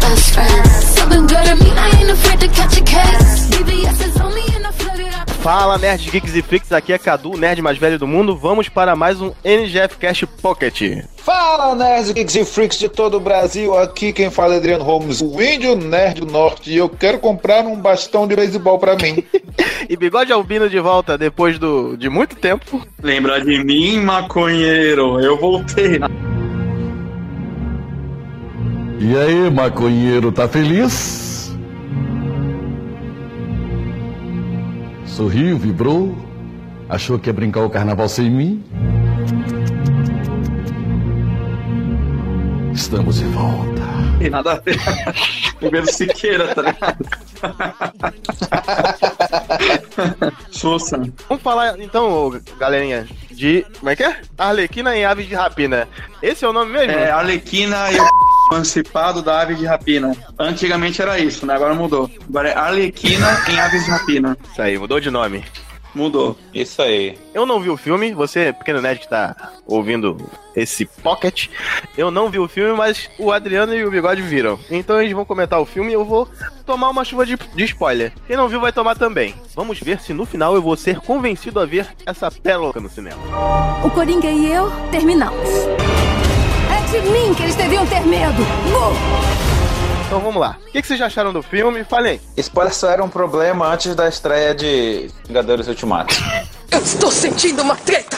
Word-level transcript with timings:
Best 0.00 0.34
friends. 0.34 0.84
Something 0.96 1.26
good 1.26 1.44
to 1.44 1.54
me, 1.56 1.70
I 1.70 1.90
ain't 2.00 2.10
afraid 2.10 2.40
to 2.40 2.48
catch 2.48 2.76
a 2.78 2.84
case. 2.84 3.50
BBS 3.50 4.06
is 4.06 4.20
on 4.20 4.34
me 4.34 4.42
and 4.54 4.66
I 4.66 4.70
flooded 4.72 5.14
out. 5.14 5.23
Fala, 5.44 5.76
nerds, 5.76 6.08
geeks 6.08 6.34
e 6.34 6.40
freaks, 6.40 6.72
aqui 6.72 6.90
é 6.90 6.96
Cadu, 6.96 7.34
o 7.34 7.36
nerd 7.36 7.60
mais 7.60 7.76
velho 7.76 7.98
do 7.98 8.06
mundo. 8.06 8.34
Vamos 8.34 8.70
para 8.70 8.96
mais 8.96 9.20
um 9.20 9.30
NGF 9.44 9.98
Cash 9.98 10.24
Pocket. 10.40 11.04
Fala, 11.18 11.74
nerds, 11.74 12.12
geeks 12.12 12.34
e 12.34 12.46
freaks 12.46 12.78
de 12.78 12.88
todo 12.88 13.18
o 13.18 13.20
Brasil. 13.20 13.76
Aqui 13.76 14.10
quem 14.10 14.30
fala 14.30 14.54
é 14.54 14.56
Adriano 14.56 14.82
Holmes, 14.82 15.20
o 15.20 15.42
índio 15.42 15.76
nerd 15.76 16.22
do 16.22 16.32
norte. 16.32 16.70
E 16.70 16.78
eu 16.78 16.88
quero 16.88 17.18
comprar 17.18 17.62
um 17.66 17.76
bastão 17.76 18.26
de 18.26 18.34
beisebol 18.34 18.78
pra 18.78 18.96
mim. 18.96 19.22
E 19.86 19.98
bigode 19.98 20.32
albino 20.32 20.70
de 20.70 20.80
volta 20.80 21.18
depois 21.18 21.58
do, 21.58 21.94
de 21.94 22.08
muito 22.08 22.36
tempo. 22.36 22.80
Lembra 23.02 23.38
de 23.44 23.62
mim, 23.62 24.00
maconheiro? 24.00 25.20
Eu 25.20 25.38
voltei. 25.38 26.00
E 28.98 29.14
aí, 29.14 29.50
maconheiro, 29.50 30.32
tá 30.32 30.48
feliz? 30.48 31.33
Sorriu, 35.14 35.56
vibrou? 35.56 36.12
Achou 36.88 37.20
que 37.20 37.28
ia 37.28 37.32
brincar 37.32 37.60
o 37.60 37.70
carnaval 37.70 38.08
sem 38.08 38.28
mim? 38.28 38.64
Estamos 42.74 43.20
de 43.20 43.24
volta. 43.26 43.82
Tem 44.18 44.28
nada 44.28 44.54
a 44.54 44.58
ver. 44.58 44.76
Primeiro 45.60 45.86
Siqueira, 45.92 46.52
tá 46.52 46.62
ligado? 46.62 47.06
Sousa. 50.50 51.00
Vamos 51.28 51.44
falar 51.44 51.78
então, 51.78 52.40
galerinha, 52.58 53.06
de. 53.30 53.64
Como 53.78 53.90
é 53.90 53.94
que 53.94 54.02
é? 54.02 54.20
Arlequina 54.36 54.96
em 54.96 55.04
Aves 55.04 55.28
de 55.28 55.36
Rapina. 55.36 55.86
Esse 56.20 56.44
é 56.44 56.48
o 56.48 56.52
nome 56.52 56.72
mesmo? 56.72 56.90
É, 56.90 57.12
Arlequina 57.12 57.88
e 57.92 58.00
o 58.00 58.04
emancipado 58.54 59.20
da 59.20 59.40
ave 59.40 59.54
de 59.54 59.66
rapina. 59.66 60.16
Antigamente 60.38 61.02
era 61.02 61.18
isso, 61.18 61.44
né? 61.44 61.54
Agora 61.54 61.74
mudou. 61.74 62.10
Agora 62.28 62.48
é 62.48 62.56
Arlequina 62.56 63.44
em 63.48 63.58
aves 63.58 63.84
de 63.84 63.90
rapina. 63.90 64.36
Isso 64.50 64.62
aí, 64.62 64.78
mudou 64.78 65.00
de 65.00 65.10
nome. 65.10 65.44
Mudou. 65.94 66.36
Isso 66.52 66.82
aí. 66.82 67.16
Eu 67.32 67.46
não 67.46 67.60
vi 67.60 67.70
o 67.70 67.76
filme, 67.76 68.12
você, 68.12 68.52
pequeno 68.52 68.80
nerd 68.80 68.98
que 68.98 69.08
tá 69.08 69.52
ouvindo 69.64 70.16
esse 70.56 70.84
pocket, 70.84 71.46
eu 71.96 72.10
não 72.10 72.28
vi 72.28 72.38
o 72.38 72.48
filme, 72.48 72.76
mas 72.76 73.08
o 73.16 73.30
Adriano 73.30 73.74
e 73.74 73.84
o 73.84 73.90
Bigode 73.90 74.20
viram. 74.20 74.58
Então 74.68 75.00
eles 75.00 75.12
vão 75.12 75.24
comentar 75.24 75.60
o 75.60 75.64
filme 75.64 75.90
e 75.90 75.94
eu 75.94 76.04
vou 76.04 76.28
tomar 76.66 76.90
uma 76.90 77.04
chuva 77.04 77.24
de, 77.24 77.36
de 77.36 77.64
spoiler. 77.64 78.12
Quem 78.26 78.36
não 78.36 78.48
viu 78.48 78.60
vai 78.60 78.72
tomar 78.72 78.96
também. 78.96 79.36
Vamos 79.54 79.78
ver 79.78 80.00
se 80.00 80.12
no 80.12 80.26
final 80.26 80.56
eu 80.56 80.62
vou 80.62 80.76
ser 80.76 80.98
convencido 80.98 81.60
a 81.60 81.64
ver 81.64 81.86
essa 82.04 82.28
pérola 82.28 82.72
no 82.74 82.90
cinema. 82.90 83.22
O 83.84 83.90
Coringa 83.90 84.30
e 84.30 84.50
eu 84.50 84.72
terminamos. 84.90 85.48
De 86.94 87.00
mim 87.10 87.34
que 87.34 87.42
eles 87.42 87.56
deviam 87.56 87.84
ter 87.84 88.02
medo. 88.02 88.36
Burro! 88.70 88.94
Então 90.06 90.20
vamos 90.20 90.40
lá. 90.40 90.58
O 90.64 90.70
que, 90.70 90.80
vocês 90.80 90.96
já 90.96 91.06
acharam 91.06 91.32
do 91.32 91.42
filme? 91.42 91.82
Falem. 91.82 92.20
Spoiler 92.36 92.72
só 92.72 92.88
era 92.88 93.02
um 93.02 93.08
problema 93.08 93.66
antes 93.66 93.96
da 93.96 94.08
estreia 94.08 94.54
de 94.54 95.10
Vingadores 95.26 95.66
Ultimato. 95.66 96.14
Eu 96.70 96.78
estou 96.78 97.10
sentindo 97.10 97.62
uma 97.62 97.74
treta. 97.74 98.16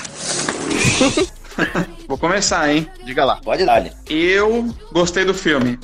Vou 2.06 2.18
começar, 2.18 2.70
hein? 2.70 2.86
Diga 3.02 3.24
lá. 3.24 3.40
Pode 3.42 3.64
dar, 3.64 3.82
Eu 4.10 4.68
gostei 4.92 5.24
do 5.24 5.32
filme. 5.32 5.78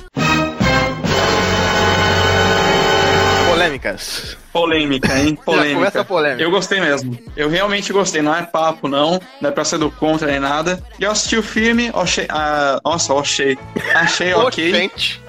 Polêmicas. 3.73 4.37
Polêmica, 4.53 5.19
hein? 5.19 5.35
Polêmica. 5.45 5.75
começa 5.75 6.05
polêmica. 6.05 6.43
Eu 6.43 6.51
gostei 6.51 6.81
mesmo. 6.81 7.19
Eu 7.37 7.49
realmente 7.49 7.93
gostei. 7.93 8.21
Não 8.21 8.35
é 8.35 8.43
papo, 8.43 8.89
não. 8.89 9.21
Não 9.41 9.49
é 9.49 9.53
pra 9.53 9.65
ser 9.65 9.79
do 9.79 9.91
contra 9.91 10.27
nem 10.27 10.41
nada. 10.41 10.83
E 10.99 11.05
eu 11.05 11.11
assisti 11.11 11.37
o 11.37 11.43
filme, 11.43 11.91
achei. 11.95 12.27
Ah, 12.29 12.79
nossa, 12.85 13.15
achei. 13.15 13.59
Achei 13.95 14.35
ok. 14.35 14.73
Gente. 14.73 15.23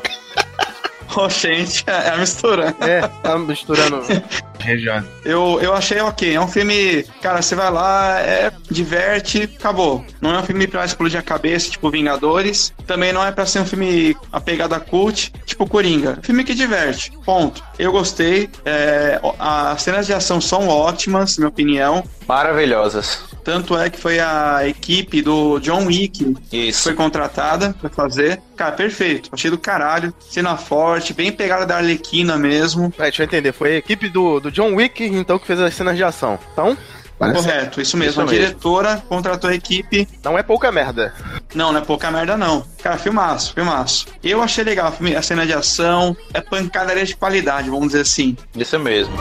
Oxente, 1.15 1.83
é 1.87 2.09
a 2.09 2.17
mistura. 2.17 2.75
É, 2.81 3.07
tá 3.21 3.37
misturando 3.37 4.01
regiões. 4.63 5.03
Eu, 5.23 5.59
eu 5.61 5.73
achei 5.73 5.99
ok. 6.01 6.33
É 6.35 6.39
um 6.39 6.47
filme, 6.47 7.03
cara, 7.21 7.41
você 7.41 7.55
vai 7.55 7.71
lá, 7.71 8.19
é, 8.19 8.51
diverte, 8.69 9.43
acabou. 9.59 10.05
Não 10.21 10.33
é 10.33 10.39
um 10.39 10.43
filme 10.43 10.67
pra 10.67 10.85
explodir 10.85 11.19
a 11.19 11.23
cabeça, 11.23 11.69
tipo 11.69 11.89
Vingadores. 11.89 12.73
Também 12.87 13.13
não 13.13 13.23
é 13.25 13.31
pra 13.31 13.45
ser 13.45 13.59
um 13.59 13.65
filme 13.65 14.15
a 14.31 14.39
pegada 14.39 14.79
cult, 14.79 15.31
tipo 15.45 15.67
Coringa. 15.67 16.19
Filme 16.21 16.43
que 16.43 16.53
diverte, 16.53 17.11
ponto. 17.25 17.63
Eu 17.77 17.91
gostei. 17.91 18.49
É, 18.65 19.19
as 19.39 19.81
cenas 19.81 20.05
de 20.05 20.13
ação 20.13 20.39
são 20.41 20.67
ótimas, 20.67 21.37
na 21.37 21.43
minha 21.43 21.49
opinião. 21.49 22.03
Maravilhosas. 22.27 23.33
Tanto 23.43 23.77
é 23.77 23.89
que 23.89 23.99
foi 23.99 24.19
a 24.19 24.65
equipe 24.67 25.21
do 25.21 25.59
John 25.59 25.85
Wick 25.85 26.33
que 26.49 26.57
Isso. 26.69 26.83
foi 26.83 26.93
contratada 26.93 27.75
pra 27.79 27.89
fazer. 27.89 28.41
Cara, 28.55 28.71
perfeito. 28.71 29.29
Achei 29.33 29.51
do 29.51 29.57
caralho. 29.57 30.13
Cena 30.29 30.55
forte, 30.55 31.13
bem 31.13 31.31
pegada 31.31 31.65
da 31.65 31.77
Arlequina 31.77 32.37
mesmo. 32.37 32.89
Peraí, 32.91 33.11
deixa 33.11 33.23
eu 33.23 33.25
entender. 33.25 33.51
Foi 33.51 33.73
a 33.73 33.77
equipe 33.77 34.07
do, 34.07 34.39
do 34.39 34.49
John 34.53 34.73
Wick, 34.75 35.03
então, 35.03 35.37
que 35.37 35.45
fez 35.47 35.59
as 35.59 35.73
cenas 35.73 35.97
de 35.97 36.03
ação. 36.03 36.39
Então, 36.53 36.77
parece- 37.19 37.41
Correto, 37.41 37.81
isso 37.81 37.97
mesmo. 37.97 38.11
Isso 38.11 38.21
a 38.21 38.25
mesmo. 38.25 38.39
diretora 38.39 39.03
contratou 39.09 39.49
a 39.49 39.55
equipe. 39.55 40.07
não 40.23 40.37
é 40.37 40.43
pouca 40.43 40.71
merda. 40.71 41.13
Não, 41.53 41.71
não 41.73 41.79
é 41.79 41.83
pouca 41.83 42.09
merda, 42.11 42.37
não. 42.37 42.65
Cara, 42.81 42.97
filmaço, 42.97 43.53
filmaço. 43.53 44.05
Eu 44.23 44.41
achei 44.41 44.63
legal 44.63 44.93
a 45.17 45.21
cena 45.21 45.45
de 45.45 45.53
ação. 45.53 46.15
É 46.33 46.39
pancadaria 46.41 47.05
de 47.05 47.15
qualidade, 47.15 47.69
vamos 47.69 47.87
dizer 47.87 48.01
assim. 48.01 48.37
Isso 48.55 48.79
mesmo. 48.79 49.13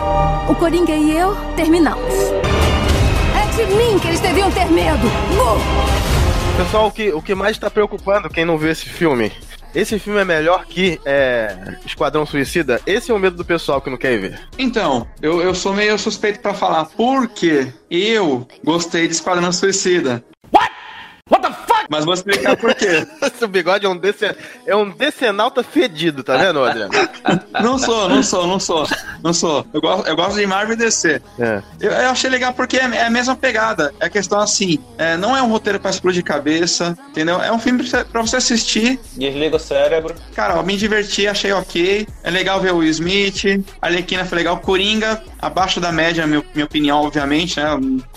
O 0.48 0.54
Coringa 0.54 0.92
e 0.92 1.16
eu 1.16 1.34
terminamos. 1.56 2.12
É 3.34 3.56
de 3.56 3.64
mim 3.74 3.98
que 3.98 4.08
eles 4.08 4.20
deviam 4.20 4.50
ter 4.50 4.66
medo. 4.66 5.08
Burro! 5.34 5.60
Pessoal, 6.56 6.86
o 6.88 6.92
que, 6.92 7.10
o 7.12 7.22
que 7.22 7.34
mais 7.34 7.56
tá 7.58 7.70
preocupando 7.70 8.28
quem 8.28 8.44
não 8.44 8.58
viu 8.58 8.70
esse 8.70 8.86
filme? 8.86 9.32
Esse 9.74 9.98
filme 9.98 10.20
é 10.20 10.24
melhor 10.24 10.66
que 10.66 11.00
é, 11.04 11.76
Esquadrão 11.84 12.26
Suicida? 12.26 12.80
Esse 12.86 13.10
é 13.10 13.14
o 13.14 13.18
medo 13.18 13.36
do 13.36 13.44
pessoal 13.44 13.80
que 13.80 13.88
não 13.88 13.96
quer 13.96 14.18
ver. 14.18 14.40
Então, 14.58 15.06
eu, 15.20 15.40
eu 15.40 15.54
sou 15.54 15.72
meio 15.72 15.98
suspeito 15.98 16.40
pra 16.40 16.52
falar, 16.52 16.86
porque 16.86 17.72
eu 17.90 18.46
gostei 18.62 19.08
de 19.08 19.14
Esquadrão 19.14 19.50
Suicida. 19.52 20.22
Mas 21.92 22.06
vou 22.06 22.14
explicar 22.14 22.56
por 22.56 22.74
quê. 22.74 23.06
Esse 23.22 23.46
bigode 23.46 23.84
é 23.84 23.88
um, 23.88 23.94
dece, 23.96 24.34
é 24.66 24.74
um 24.74 24.88
decenalta 24.88 25.62
fedido, 25.62 26.24
tá 26.24 26.38
vendo, 26.38 26.64
Adriano? 26.64 26.90
Não 27.62 27.78
sou, 27.78 28.08
não 28.08 28.22
sou, 28.22 28.46
não 28.46 28.58
sou. 28.58 28.88
Não 29.22 29.32
sou. 29.34 29.66
Eu 29.74 29.80
gosto, 29.80 30.08
eu 30.08 30.16
gosto 30.16 30.36
de 30.36 30.46
Marvel 30.46 30.74
e 30.74 30.76
DC. 30.78 31.20
É. 31.38 31.62
Eu, 31.80 31.90
eu 31.90 32.10
achei 32.10 32.28
legal 32.30 32.52
porque 32.54 32.76
é, 32.78 32.84
é 32.84 33.04
a 33.06 33.10
mesma 33.10 33.36
pegada. 33.36 33.92
É 34.00 34.08
questão 34.08 34.40
assim, 34.40 34.78
é, 34.96 35.16
não 35.18 35.36
é 35.36 35.42
um 35.42 35.48
roteiro 35.50 35.78
pra 35.78 35.90
explodir 35.90 36.24
cabeça, 36.24 36.96
entendeu? 37.10 37.40
É 37.42 37.52
um 37.52 37.58
filme 37.58 37.80
pra 37.82 37.86
você- 38.00 38.04
pra 38.04 38.20
você 38.22 38.36
assistir. 38.36 38.98
Desliga 39.16 39.56
o 39.56 39.60
cérebro. 39.60 40.14
Cara, 40.34 40.54
eu 40.56 40.62
me 40.62 40.76
diverti, 40.76 41.28
achei 41.28 41.52
ok. 41.52 42.06
É 42.24 42.30
legal 42.30 42.58
ver 42.60 42.72
o 42.72 42.78
Will 42.78 42.88
Smith. 42.90 43.44
A 43.80 43.86
Arlequina 43.86 44.24
foi 44.24 44.38
legal. 44.38 44.56
Coringa, 44.58 45.22
abaixo 45.40 45.78
da 45.80 45.92
média, 45.92 46.26
minha, 46.26 46.42
minha 46.54 46.64
opinião, 46.66 47.02
obviamente, 47.02 47.60
né? 47.60 47.66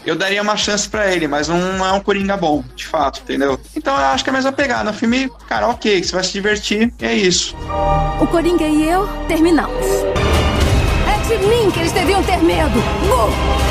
Eu 0.06 0.16
daria 0.16 0.42
uma 0.42 0.56
chance 0.58 0.88
pra 0.90 1.12
ele, 1.12 1.28
mas 1.28 1.48
não 1.50 1.86
é 1.86 1.92
um 1.92 2.00
Coringa 2.00 2.38
bom, 2.38 2.64
de 2.76 2.86
fato, 2.88 3.20
entendeu? 3.24 3.60
Então 3.76 3.96
eu 3.96 4.06
acho 4.08 4.24
que 4.24 4.30
é 4.30 4.34
a 4.34 4.36
mesma 4.36 4.52
pegada. 4.52 4.90
Um 4.90 4.94
filme, 4.94 5.30
cara, 5.48 5.68
ok, 5.68 6.02
que 6.02 6.08
você 6.08 6.14
vai 6.14 6.24
se 6.24 6.34
divertir, 6.34 6.94
e 7.00 7.06
é 7.06 7.14
isso. 7.14 7.56
O 8.20 8.28
Coringa 8.28 8.66
e 8.66 8.88
eu 8.88 9.08
terminamos. 9.28 9.86
É 11.08 11.28
de 11.28 11.38
mim 11.46 11.72
que 11.72 11.80
eles 11.80 11.92
deviam 11.92 12.24
ter 12.24 12.38
medo. 12.38 12.80
Uh! 12.80 13.66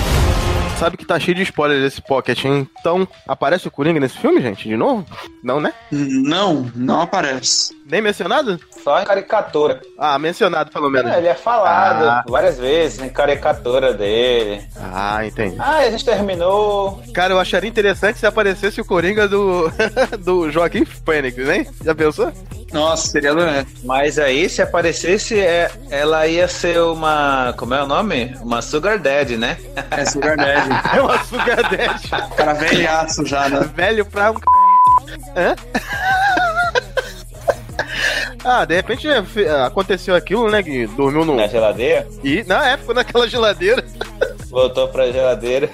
Sabe 0.78 0.96
que 0.96 1.06
tá 1.06 1.18
cheio 1.20 1.36
de 1.36 1.42
spoilers 1.42 1.82
desse 1.82 2.02
Pocket, 2.02 2.44
hein? 2.44 2.68
Então, 2.78 3.06
aparece 3.28 3.68
o 3.68 3.70
Coringa 3.70 4.00
nesse 4.00 4.18
filme, 4.18 4.42
gente? 4.42 4.68
De 4.68 4.76
novo? 4.76 5.06
Não, 5.42 5.60
né? 5.60 5.72
Não, 5.90 6.70
não 6.74 7.00
aparece. 7.00 7.72
Nem 7.86 8.00
mencionado? 8.00 8.58
Só 8.82 9.00
em 9.00 9.04
caricatura. 9.04 9.80
Ah, 9.98 10.18
mencionado 10.18 10.70
pelo 10.70 10.88
menos. 10.90 11.12
É, 11.12 11.18
ele 11.18 11.28
é 11.28 11.34
falado 11.34 12.04
Ah. 12.08 12.24
várias 12.26 12.58
vezes 12.58 12.98
em 13.00 13.08
caricatura 13.10 13.92
dele. 13.92 14.66
Ah, 14.92 15.24
entendi. 15.26 15.56
Ah, 15.58 15.76
a 15.78 15.90
gente 15.90 16.04
terminou. 16.04 17.02
Cara, 17.12 17.34
eu 17.34 17.40
acharia 17.40 17.68
interessante 17.68 18.18
se 18.18 18.26
aparecesse 18.26 18.80
o 18.80 18.84
Coringa 18.84 19.28
do, 19.28 19.70
do 20.24 20.50
Joaquim 20.50 20.84
Fênix, 20.84 21.36
né? 21.36 21.66
Já 21.84 21.94
pensou? 21.94 22.32
Nossa, 22.72 23.06
seria 23.08 23.34
né? 23.34 23.66
Mas 23.84 24.18
aí, 24.18 24.48
se 24.48 24.60
aparecesse, 24.62 25.38
é, 25.38 25.70
ela 25.90 26.26
ia 26.26 26.48
ser 26.48 26.80
uma. 26.80 27.54
Como 27.56 27.72
é 27.74 27.82
o 27.82 27.86
nome? 27.86 28.34
Uma 28.40 28.60
Sugar 28.62 28.98
Daddy, 28.98 29.36
né? 29.36 29.56
É 29.90 30.04
Sugar 30.04 30.36
Daddy. 30.36 30.70
É 30.96 31.00
uma 31.00 31.22
Sugar 31.24 31.62
Daddy. 31.70 32.08
Cara 32.36 32.52
velhaço 32.54 33.24
já, 33.26 33.48
né? 33.48 33.60
Velho 33.76 34.04
pra 34.06 34.32
um 34.32 34.34
c... 34.34 34.40
Hã? 35.36 35.54
Ah, 38.42 38.64
de 38.64 38.74
repente 38.74 39.06
é, 39.08 39.22
fe- 39.22 39.48
aconteceu 39.48 40.14
aquilo, 40.14 40.50
né? 40.50 40.62
Que 40.62 40.86
dormiu 40.86 41.24
no. 41.24 41.36
Na 41.36 41.46
geladeira. 41.46 42.06
E, 42.22 42.42
na 42.44 42.68
época, 42.70 42.94
naquela 42.94 43.28
geladeira, 43.28 43.84
Voltou 44.50 44.88
pra 44.88 45.10
geladeira. 45.10 45.68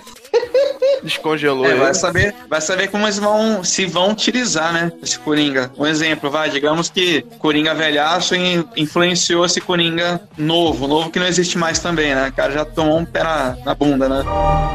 descongelou 1.02 1.66
É, 1.66 1.74
vai 1.74 1.94
saber, 1.94 2.34
vai 2.48 2.60
saber 2.60 2.88
como 2.88 3.04
eles 3.06 3.18
vão 3.18 3.62
se 3.64 3.84
vão 3.86 4.10
utilizar, 4.10 4.72
né? 4.72 4.92
Esse 5.02 5.18
Coringa. 5.18 5.70
Um 5.78 5.86
exemplo, 5.86 6.30
vai, 6.30 6.50
digamos 6.50 6.88
que 6.90 7.22
Coringa 7.38 7.74
velhaço 7.74 8.34
in- 8.34 8.64
influenciou 8.76 9.44
esse 9.44 9.60
Coringa 9.60 10.20
novo, 10.36 10.86
novo 10.86 11.10
que 11.10 11.18
não 11.18 11.26
existe 11.26 11.58
mais 11.58 11.78
também, 11.78 12.14
né? 12.14 12.28
O 12.28 12.32
cara 12.32 12.52
já 12.52 12.64
tomou 12.64 12.98
um 12.98 13.04
pé 13.04 13.22
na, 13.22 13.56
na 13.64 13.74
bunda, 13.74 14.08
né? 14.08 14.24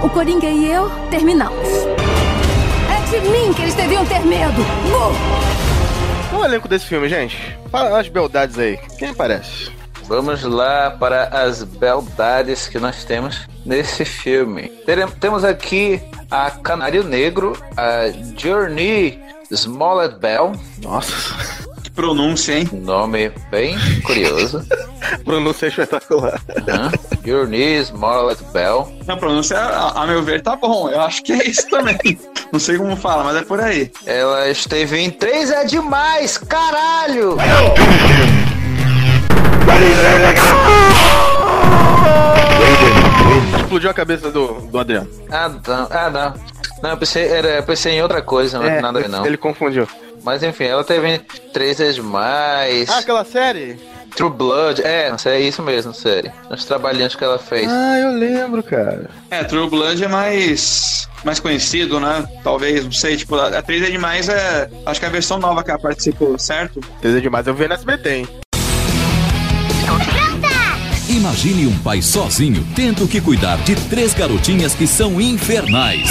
O 0.03 0.09
Coringa 0.09 0.47
e 0.47 0.71
eu 0.71 0.89
terminamos. 1.09 1.67
É 2.89 3.09
de 3.19 3.19
mim 3.29 3.53
que 3.53 3.61
eles 3.63 3.73
deviam 3.75 4.05
ter 4.05 4.19
medo. 4.25 4.61
Uh! 4.61 5.64
O 6.45 6.47
elenco 6.47 6.67
desse 6.67 6.85
filme, 6.85 7.09
gente? 7.09 7.57
Fala 7.71 7.99
as 7.99 8.07
beldades 8.07 8.59
aí. 8.59 8.77
Quem 8.99 9.09
aparece? 9.09 9.71
Vamos 10.03 10.43
lá 10.43 10.91
para 10.91 11.23
as 11.23 11.63
beldades 11.63 12.67
que 12.67 12.77
nós 12.77 13.03
temos 13.03 13.47
nesse 13.65 14.05
filme. 14.05 14.67
Terem- 14.85 15.07
Temos 15.07 15.43
aqui 15.43 15.99
a 16.29 16.51
Canário 16.51 17.03
Negro, 17.03 17.57
a 17.75 18.03
Journey 18.37 19.19
Smollett 19.49 20.19
Bell, 20.19 20.51
Nossa, 20.83 21.13
pronúncia, 21.95 22.59
hein? 22.59 22.69
nome 22.73 23.31
bem 23.49 23.75
curioso. 24.01 24.63
pronúncia 25.23 25.67
espetacular. 25.67 26.39
Uhum. 26.49 27.25
Journey 27.25 27.77
Smollett 27.83 28.43
Bell. 28.51 28.91
A 29.07 29.15
pronúncia, 29.15 29.57
a, 29.57 30.03
a 30.03 30.05
meu 30.05 30.21
ver, 30.21 30.41
tá 30.41 30.55
bom. 30.55 30.89
Eu 30.89 31.01
acho 31.01 31.23
que 31.23 31.33
é 31.33 31.47
isso 31.47 31.67
também. 31.69 31.97
Não 32.51 32.59
sei 32.59 32.77
como 32.77 32.95
fala, 32.95 33.23
mas 33.23 33.37
é 33.37 33.41
por 33.41 33.59
aí. 33.59 33.91
Ela 34.05 34.49
esteve 34.49 34.99
em 34.99 35.09
3 35.09 35.51
é 35.51 35.65
demais, 35.65 36.37
caralho! 36.37 37.37
Explodiu 43.57 43.89
a 43.89 43.93
cabeça 43.93 44.31
do, 44.31 44.61
do 44.61 44.79
Adriano. 44.79 45.09
Ah, 45.29 45.49
não. 45.49 45.87
Ah, 45.89 46.09
não. 46.09 46.33
Não, 46.81 46.89
eu 46.91 46.97
pensei, 46.97 47.27
era, 47.27 47.47
eu 47.47 47.63
pensei 47.63 47.93
em 47.93 48.01
outra 48.01 48.21
coisa, 48.21 48.59
não 48.59 48.65
é, 48.65 48.79
nada 48.79 48.99
a 48.99 49.01
ver, 49.01 49.09
não. 49.09 49.25
Ele 49.25 49.37
confundiu. 49.37 49.87
Mas 50.25 50.41
enfim, 50.41 50.63
ela 50.63 50.83
teve 50.83 51.07
em 51.07 51.19
3 51.53 51.79
é 51.79 51.91
demais. 51.91 52.89
Ah, 52.89 52.97
aquela 52.97 53.23
série? 53.23 53.77
True 54.15 54.31
Blood, 54.31 54.81
é, 54.81 55.13
é 55.25 55.39
isso 55.39 55.61
mesmo, 55.61 55.93
sério. 55.93 56.31
Os 56.49 56.65
trabalhinhos 56.65 57.15
que 57.15 57.23
ela 57.23 57.37
fez. 57.37 57.69
Ah, 57.69 57.99
eu 57.99 58.11
lembro, 58.11 58.63
cara. 58.63 59.07
É, 59.29 59.43
True 59.43 59.69
Blood 59.69 60.03
é 60.03 60.07
mais, 60.07 61.07
mais 61.23 61.39
conhecido, 61.39 61.99
né? 61.99 62.27
Talvez, 62.43 62.83
não 62.83 62.91
sei, 62.91 63.17
tipo, 63.17 63.35
a 63.35 63.61
3 63.61 63.83
é 63.83 63.91
demais 63.91 64.27
é. 64.27 64.67
Acho 64.85 64.99
que 64.99 65.05
é 65.05 65.09
a 65.09 65.11
versão 65.11 65.37
nova 65.37 65.63
que 65.63 65.69
ela 65.69 65.79
participou, 65.79 66.39
certo? 66.39 66.79
Entendeu 66.97 67.21
demais? 67.21 67.45
Eu 67.45 67.53
vi 67.53 67.67
na 67.67 67.75
SBT, 67.75 68.09
hein? 68.09 68.27
Imagine 71.07 71.67
um 71.67 71.77
pai 71.79 72.01
sozinho 72.01 72.65
tendo 72.75 73.07
que 73.07 73.21
cuidar 73.21 73.57
de 73.57 73.75
três 73.89 74.13
garotinhas 74.13 74.73
que 74.73 74.87
são 74.87 75.21
infernais. 75.21 76.09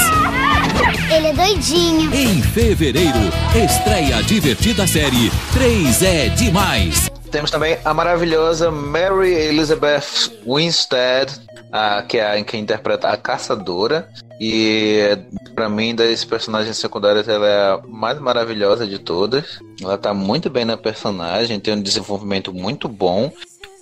Ele 1.15 1.29
é 1.29 1.33
doidinho. 1.33 2.13
Em 2.13 2.43
fevereiro, 2.43 3.21
estreia 3.55 4.17
a 4.17 4.23
divertida 4.23 4.85
série 4.85 5.31
3 5.53 6.03
é 6.03 6.29
Demais. 6.31 7.09
Temos 7.31 7.53
também 7.53 7.79
a 7.85 7.95
maravilhosa 7.95 8.69
Mary 8.69 9.33
Elizabeth 9.33 10.33
Winstead, 10.45 11.33
a, 11.71 12.03
que 12.03 12.19
é 12.19 12.41
a, 12.41 12.43
que 12.43 12.57
interpreta 12.57 13.11
a 13.11 13.17
caçadora. 13.17 14.09
E 14.41 15.17
pra 15.55 15.69
mim, 15.69 15.95
das 15.95 16.25
personagens 16.25 16.77
secundárias, 16.79 17.29
ela 17.29 17.47
é 17.47 17.73
a 17.75 17.81
mais 17.87 18.19
maravilhosa 18.19 18.85
de 18.85 18.99
todas. 18.99 19.61
Ela 19.81 19.97
tá 19.97 20.13
muito 20.13 20.51
bem 20.51 20.65
na 20.65 20.77
personagem, 20.77 21.61
tem 21.61 21.75
um 21.75 21.81
desenvolvimento 21.81 22.53
muito 22.53 22.89
bom. 22.89 23.31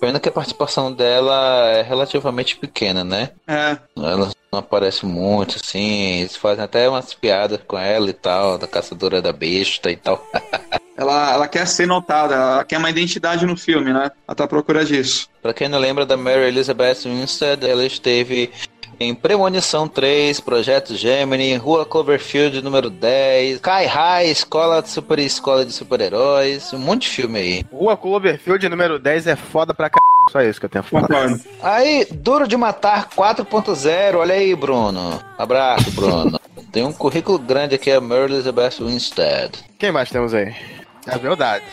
Pena 0.03 0.19
que 0.19 0.27
a 0.27 0.33
participação 0.33 0.91
dela 0.91 1.69
é 1.69 1.81
relativamente 1.81 2.57
pequena, 2.57 3.05
né? 3.05 3.29
É. 3.47 3.77
Ela 3.95 4.29
não 4.51 4.59
aparece 4.59 5.05
muito, 5.05 5.55
assim. 5.55 6.19
Eles 6.19 6.35
fazem 6.35 6.61
até 6.61 6.89
umas 6.89 7.13
piadas 7.13 7.61
com 7.65 7.77
ela 7.79 8.09
e 8.09 8.13
tal, 8.13 8.57
da 8.57 8.67
caçadora 8.67 9.21
da 9.21 9.31
besta 9.31 9.89
e 9.89 9.95
tal. 9.95 10.21
Ela, 10.95 11.33
ela 11.33 11.47
quer 11.47 11.65
ser 11.65 11.87
notada, 11.87 12.35
ela 12.35 12.63
quer 12.63 12.77
uma 12.77 12.89
identidade 12.91 13.47
no 13.47 13.57
filme, 13.57 13.91
né? 13.91 14.11
Ela 14.27 14.35
tá 14.35 14.43
à 14.43 14.47
procura 14.47 14.85
disso. 14.85 15.27
Pra 15.41 15.51
quem 15.51 15.67
não 15.67 15.79
lembra 15.79 16.05
da 16.05 16.15
Mary 16.15 16.43
Elizabeth 16.43 17.05
Winstead, 17.05 17.67
ela 17.67 17.83
esteve 17.83 18.51
em 18.99 19.13
Premonição 19.13 19.87
3, 19.87 20.39
Projeto 20.39 20.95
Gemini, 20.95 21.55
Rua 21.55 21.85
Cloverfield 21.85 22.61
número 22.61 22.89
10, 22.89 23.59
Kai 23.59 23.85
High, 23.85 24.29
Escola 24.29 24.81
de 24.81 24.89
Super 24.89 25.19
Escola 25.19 25.65
de 25.65 25.71
Super-Heróis, 25.71 26.73
um 26.73 26.79
monte 26.79 27.03
de 27.03 27.09
filme 27.09 27.39
aí. 27.39 27.65
Rua 27.71 27.97
Cloverfield 27.97 28.67
número 28.69 28.99
10 28.99 29.27
é 29.27 29.35
foda 29.35 29.73
pra 29.73 29.87
c... 29.87 29.93
Só 30.31 30.41
isso 30.41 30.59
que 30.59 30.65
eu 30.65 30.69
tenho 30.69 30.83
a 30.83 30.87
falar. 30.87 31.07
Concordo. 31.07 31.41
Aí, 31.61 32.07
Duro 32.11 32.47
de 32.47 32.55
Matar 32.55 33.09
4.0, 33.09 34.15
olha 34.15 34.35
aí, 34.35 34.55
Bruno. 34.55 35.21
Abraço, 35.37 35.91
Bruno. 35.91 36.39
Tem 36.71 36.83
um 36.83 36.93
currículo 36.93 37.37
grande 37.37 37.75
aqui, 37.75 37.91
a 37.91 37.99
Mary 37.99 38.33
Elizabeth 38.33 38.79
Winstead. 38.79 39.59
Quem 39.77 39.91
mais 39.91 40.09
temos 40.09 40.33
aí? 40.33 40.55
É 41.05 41.17
verdade. 41.17 41.65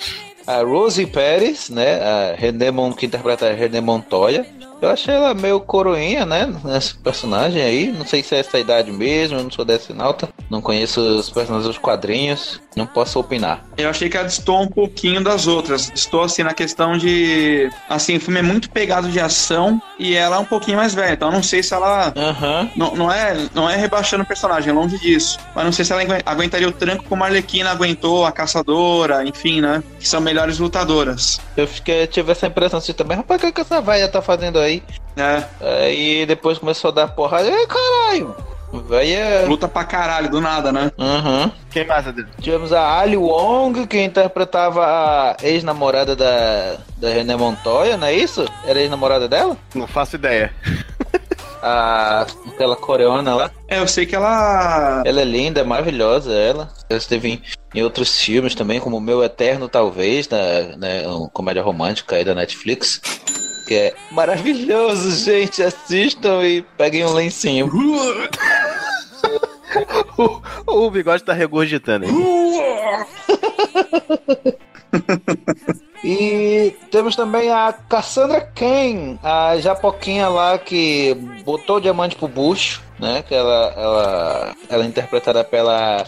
A 0.46 0.62
Rosie 0.62 1.06
Pérez, 1.06 1.70
né? 1.70 2.00
A 2.02 2.34
René 2.34 2.70
Mon, 2.70 2.92
que 2.92 3.06
interpreta 3.06 3.48
a 3.48 3.52
René 3.52 3.80
Montoya. 3.80 4.44
Eu 4.80 4.88
achei 4.90 5.14
ela 5.14 5.34
meio 5.34 5.60
coroinha, 5.60 6.24
né? 6.24 6.52
Nesse 6.64 6.94
personagem 6.94 7.62
aí. 7.62 7.92
Não 7.92 8.06
sei 8.06 8.22
se 8.22 8.34
é 8.34 8.38
essa 8.38 8.58
idade 8.58 8.90
mesmo, 8.90 9.38
eu 9.38 9.44
não 9.44 9.50
sou 9.50 9.64
dessa 9.64 9.94
alta. 10.02 10.28
Não 10.48 10.60
conheço 10.60 11.00
os 11.00 11.28
personagens 11.30 11.66
dos 11.68 11.78
quadrinhos. 11.78 12.60
Não 12.76 12.86
posso 12.86 13.18
opinar. 13.18 13.64
Eu 13.76 13.90
achei 13.90 14.08
que 14.08 14.16
ela 14.16 14.26
destoou 14.26 14.62
um 14.62 14.68
pouquinho 14.68 15.22
das 15.22 15.46
outras. 15.46 15.90
Destoou, 15.90 16.24
assim, 16.24 16.42
na 16.42 16.54
questão 16.54 16.96
de... 16.96 17.68
Assim, 17.88 18.16
o 18.16 18.20
filme 18.20 18.38
é 18.38 18.42
muito 18.42 18.70
pegado 18.70 19.08
de 19.08 19.18
ação 19.18 19.82
e 19.98 20.14
ela 20.14 20.36
é 20.36 20.38
um 20.38 20.44
pouquinho 20.44 20.76
mais 20.76 20.94
velha. 20.94 21.12
Então, 21.14 21.28
eu 21.28 21.32
não 21.34 21.42
sei 21.42 21.62
se 21.62 21.74
ela... 21.74 22.12
Aham. 22.16 22.70
Não, 22.76 22.94
não, 22.94 23.12
é, 23.12 23.36
não 23.54 23.68
é 23.68 23.74
rebaixando 23.76 24.22
o 24.22 24.26
personagem, 24.26 24.72
longe 24.72 24.98
disso. 24.98 25.38
Mas 25.54 25.64
não 25.64 25.72
sei 25.72 25.84
se 25.84 25.92
ela 25.92 26.02
agu- 26.02 26.22
aguentaria 26.24 26.68
o 26.68 26.72
tranco 26.72 27.04
como 27.08 27.24
a 27.24 27.26
Arlequina 27.26 27.70
aguentou, 27.70 28.24
a 28.24 28.30
Caçadora, 28.32 29.24
enfim, 29.26 29.60
né? 29.60 29.82
Que 29.98 30.08
são 30.08 30.20
melhores 30.20 30.58
lutadoras. 30.60 31.40
Eu 31.56 31.66
fiquei, 31.66 32.06
tive 32.06 32.30
essa 32.32 32.46
impressão 32.46 32.78
assim 32.78 32.92
também. 32.92 33.16
Rapaz, 33.16 33.42
o 33.42 33.46
que, 33.46 33.52
que 33.52 33.60
essa 33.62 33.80
velha 33.80 34.08
tá 34.08 34.22
fazendo 34.22 34.58
aí? 34.60 34.69
É, 35.16 35.44
Aí 35.84 36.26
depois 36.26 36.58
começou 36.58 36.90
a 36.90 36.94
dar 36.94 37.08
porrada. 37.08 37.48
Ei, 37.48 37.66
caralho! 37.66 38.34
Velha. 38.72 39.46
luta 39.48 39.66
pra 39.66 39.82
caralho, 39.84 40.30
do 40.30 40.40
nada, 40.40 40.70
né? 40.70 40.92
Aham. 40.96 41.50
Quem 41.70 41.84
mais, 41.86 42.06
Adriano? 42.06 42.30
Tivemos 42.40 42.72
a 42.72 43.00
Ali 43.00 43.16
Wong, 43.16 43.86
que 43.86 44.00
interpretava 44.00 44.86
a 44.86 45.36
ex-namorada 45.42 46.14
da, 46.14 46.76
da 46.96 47.08
René 47.08 47.36
Montoya, 47.36 47.96
não 47.96 48.06
é 48.06 48.14
isso? 48.14 48.44
Era 48.64 48.80
ex-namorada 48.80 49.26
dela? 49.28 49.56
Não 49.74 49.88
faço 49.88 50.14
ideia. 50.16 50.52
A, 51.62 52.26
aquela 52.46 52.76
coreana 52.76 53.34
lá. 53.34 53.50
É, 53.68 53.80
eu 53.80 53.88
sei 53.88 54.06
que 54.06 54.14
ela... 54.14 55.02
Ela 55.04 55.20
é 55.20 55.24
linda, 55.24 55.60
é 55.60 55.64
maravilhosa, 55.64 56.32
ela. 56.32 56.70
Ela 56.88 56.98
esteve 56.98 57.28
em, 57.28 57.42
em 57.74 57.82
outros 57.82 58.18
filmes 58.20 58.54
também, 58.54 58.80
como 58.80 58.96
O 58.96 59.00
Meu 59.00 59.22
Eterno, 59.22 59.68
talvez, 59.68 60.28
na, 60.28 60.38
né, 60.78 61.06
uma 61.06 61.28
comédia 61.28 61.62
romântica 61.62 62.16
aí 62.16 62.24
da 62.24 62.34
Netflix. 62.34 63.00
Que 63.70 63.76
é 63.76 63.94
maravilhoso, 64.10 65.12
gente. 65.12 65.62
Assistam 65.62 66.42
e 66.42 66.62
peguem 66.76 67.06
um 67.06 67.12
lencinho. 67.12 67.70
O, 70.66 70.86
o 70.86 70.90
bigode 70.90 71.22
tá 71.22 71.32
regurgitando 71.32 72.04
aí. 72.04 72.10
E 76.02 76.74
temos 76.90 77.14
também 77.14 77.50
a 77.50 77.72
Cassandra 77.72 78.40
Cain, 78.40 79.18
a 79.22 79.58
japoquinha 79.58 80.28
lá 80.28 80.58
que 80.58 81.14
botou 81.44 81.76
o 81.76 81.80
diamante 81.80 82.16
pro 82.16 82.26
bucho, 82.26 82.82
né? 82.98 83.22
Que 83.22 83.34
ela, 83.34 83.74
ela, 83.76 84.56
ela 84.68 84.84
é 84.84 84.86
interpretada 84.86 85.44
pela 85.44 86.04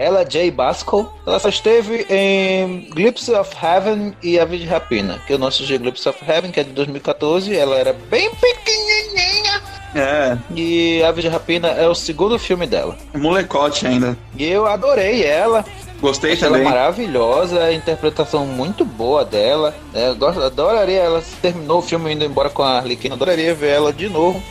ela 0.00 0.24
J. 0.24 0.50
Basco. 0.50 1.12
Ela 1.26 1.38
só 1.38 1.48
esteve 1.50 2.06
em 2.08 2.88
Glimpse 2.90 3.30
of 3.32 3.54
Heaven 3.62 4.14
e 4.22 4.40
Aves 4.40 4.60
de 4.60 4.66
Rapina, 4.66 5.20
que 5.26 5.32
eu 5.34 5.38
não 5.38 5.48
assisti 5.48 5.76
Glimpse 5.76 6.08
of 6.08 6.18
Heaven, 6.26 6.50
que 6.50 6.58
é 6.60 6.64
de 6.64 6.70
2014. 6.70 7.54
Ela 7.54 7.76
era 7.76 7.92
bem 7.92 8.30
pequenininha 8.30 9.60
É, 9.94 10.38
E 10.54 11.02
Aves 11.02 11.22
de 11.22 11.28
Rapina 11.28 11.68
é 11.68 11.86
o 11.86 11.94
segundo 11.94 12.38
filme 12.38 12.66
dela. 12.66 12.96
molecote 13.14 13.86
ainda. 13.86 14.16
E 14.36 14.44
eu 14.46 14.66
adorei 14.66 15.22
ela. 15.24 15.64
Gostei 16.00 16.32
Achei 16.32 16.46
ela 16.46 16.56
também. 16.56 16.72
maravilhosa, 16.72 17.62
a 17.64 17.74
interpretação 17.74 18.46
muito 18.46 18.86
boa 18.86 19.22
dela. 19.22 19.74
É, 19.92 20.14
gosto- 20.14 20.42
adoraria 20.42 21.00
ela. 21.00 21.22
Terminou 21.42 21.80
o 21.80 21.82
filme 21.82 22.10
indo 22.14 22.24
embora 22.24 22.48
com 22.48 22.62
a 22.62 22.78
Arlequina, 22.78 23.14
adoraria 23.16 23.52
ver 23.54 23.68
ela 23.74 23.92
de 23.92 24.08
novo 24.08 24.42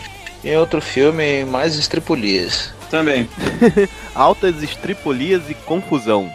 em 0.44 0.56
outro 0.58 0.79
filme 0.79 1.44
mais 1.46 1.75
estripulias. 1.75 2.72
Também. 2.89 3.29
Altas 4.15 4.63
estripolias 4.63 5.50
e 5.50 5.53
confusão. 5.53 6.31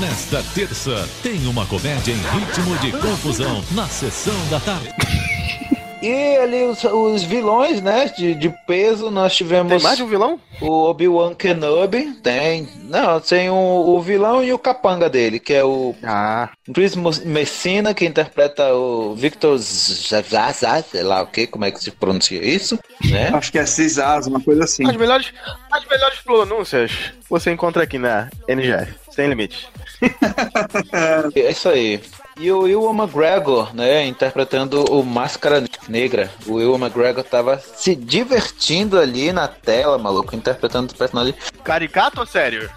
Nesta 0.00 0.42
terça, 0.54 1.08
tem 1.22 1.46
uma 1.46 1.66
comédia 1.66 2.12
em 2.12 2.38
ritmo 2.38 2.76
de 2.78 2.92
confusão 2.92 3.62
na 3.72 3.86
sessão 3.86 4.34
da 4.48 4.58
tarde. 4.58 5.31
E 6.02 6.36
ali 6.36 6.64
os, 6.64 6.82
os 6.84 7.22
vilões, 7.22 7.80
né, 7.80 8.12
de, 8.16 8.34
de 8.34 8.48
peso, 8.66 9.10
nós 9.10 9.34
tivemos 9.34 9.70
Tem 9.72 9.80
mais 9.80 9.96
de 9.96 10.02
um 10.02 10.08
vilão? 10.08 10.40
o 10.60 10.88
Obi-Wan 10.90 11.34
Kenobi, 11.34 12.12
tem. 12.22 12.68
Não, 12.84 13.20
tem 13.20 13.48
o, 13.50 13.54
o 13.54 14.00
vilão 14.02 14.42
e 14.44 14.52
o 14.52 14.58
capanga 14.58 15.08
dele, 15.08 15.38
que 15.40 15.52
é 15.54 15.64
o 15.64 15.94
Ah, 16.02 16.50
Chris 16.74 16.94
Messina, 17.24 17.94
que 17.94 18.04
interpreta 18.04 18.74
o 18.74 19.14
Victor 19.14 19.56
Zaza, 19.58 20.84
sei 20.90 21.02
lá 21.02 21.22
o 21.22 21.26
que, 21.26 21.46
como 21.46 21.64
é 21.64 21.70
que 21.70 21.82
se 21.82 21.90
pronuncia 21.90 22.44
isso, 22.44 22.78
né? 23.04 23.30
Acho 23.32 23.50
que 23.52 23.58
é 23.58 23.66
Cisas, 23.66 24.26
uma 24.26 24.40
coisa 24.40 24.64
assim. 24.64 24.88
as 24.88 24.96
melhores, 24.96 25.32
as 25.70 25.84
melhores 25.86 26.18
pronúncias 26.20 26.90
você 27.30 27.50
encontra 27.52 27.82
aqui 27.84 27.98
na 27.98 28.28
NGF. 28.48 28.92
Sem 29.10 29.28
limite. 29.28 29.68
É 31.34 31.50
isso 31.50 31.68
aí. 31.68 32.00
E 32.38 32.50
o 32.50 32.60
Will 32.60 32.90
McGregor, 32.94 33.74
né, 33.74 34.06
interpretando 34.06 34.84
o 34.90 35.04
Máscara 35.04 35.64
Negra. 35.88 36.30
O 36.46 36.54
Will 36.54 36.74
McGregor 36.76 37.24
tava 37.24 37.58
se 37.58 37.94
divertindo 37.94 38.98
ali 38.98 39.32
na 39.32 39.46
tela, 39.48 39.98
maluco, 39.98 40.34
interpretando 40.34 40.90
o 40.90 40.94
personagem 40.94 41.34
Caricato 41.62 42.20
ou 42.20 42.26
sério? 42.26 42.68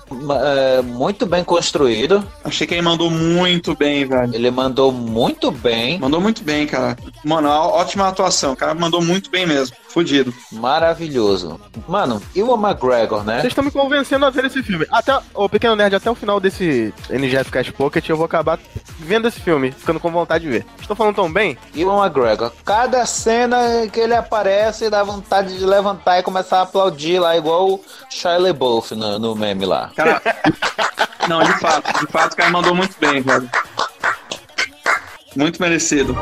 é, 0.44 0.82
muito 0.82 1.26
bem 1.26 1.44
construído. 1.44 2.26
Achei 2.44 2.68
que 2.68 2.74
ele 2.74 2.82
mandou 2.82 3.10
muito 3.10 3.76
bem, 3.76 4.06
velho. 4.06 4.36
Ele 4.36 4.52
mandou 4.52 4.92
muito 4.92 5.52
bem, 5.52 6.00
Mandou 6.00 6.22
muito 6.22 6.44
bem, 6.44 6.68
cara. 6.68 6.98
Mano, 7.24 7.50
ótima 7.50 8.08
atuação. 8.08 8.54
O 8.54 8.56
cara 8.56 8.74
mandou 8.74 9.02
muito 9.02 9.30
bem 9.30 9.46
mesmo. 9.46 9.76
Fudido. 9.96 10.34
maravilhoso. 10.52 11.58
Mano, 11.88 12.22
e 12.36 12.44
o 12.44 12.54
McGregor, 12.56 13.24
né? 13.24 13.36
Vocês 13.36 13.52
estão 13.52 13.64
me 13.64 13.72
convencendo 13.72 14.26
a 14.26 14.30
ver 14.30 14.44
esse 14.44 14.62
filme. 14.62 14.86
Até 14.92 15.18
o 15.34 15.48
Pequeno 15.48 15.74
Nerd, 15.74 15.96
até 15.96 16.12
o 16.12 16.16
final 16.16 16.38
desse 16.38 16.94
NGF 17.10 17.50
Cash 17.50 17.70
Pocket, 17.70 18.10
eu 18.10 18.18
vou 18.18 18.26
acabar 18.26 18.60
vendo 19.00 19.30
esse 19.30 19.40
filme, 19.40 19.72
ficando 19.72 19.98
com 19.98 20.12
vontade 20.12 20.44
de 20.44 20.50
ver. 20.50 20.66
Estou 20.82 20.98
falando 20.98 21.16
tão 21.16 21.32
bem? 21.32 21.58
E 21.74 21.86
o 21.86 22.04
McGregor, 22.04 22.52
cada 22.66 23.06
cena 23.06 23.88
que 23.90 24.02
ele 24.02 24.14
aparece 24.14 24.90
dá 24.90 25.02
vontade 25.02 25.58
de 25.58 25.66
levantar 25.66 26.20
e 26.20 26.24
começar 26.24 26.60
a 26.60 26.64
aplaudir 26.64 27.20
lá, 27.20 27.38
igual 27.38 27.70
o 27.70 27.82
Shia 28.10 28.38
LaBeouf 28.38 28.94
no, 28.94 29.18
no 29.18 29.34
meme 29.34 29.66
lá. 29.66 29.92
Cara. 29.96 30.22
Não, 31.30 31.42
de 31.42 31.58
fato. 31.58 32.06
De 32.06 32.12
fato, 32.12 32.34
o 32.34 32.36
cara 32.36 32.52
mandou 32.52 32.76
muito 32.76 32.96
bem, 33.00 33.22
velho. 33.22 33.50
Muito 35.38 35.62
merecido. 35.62 36.16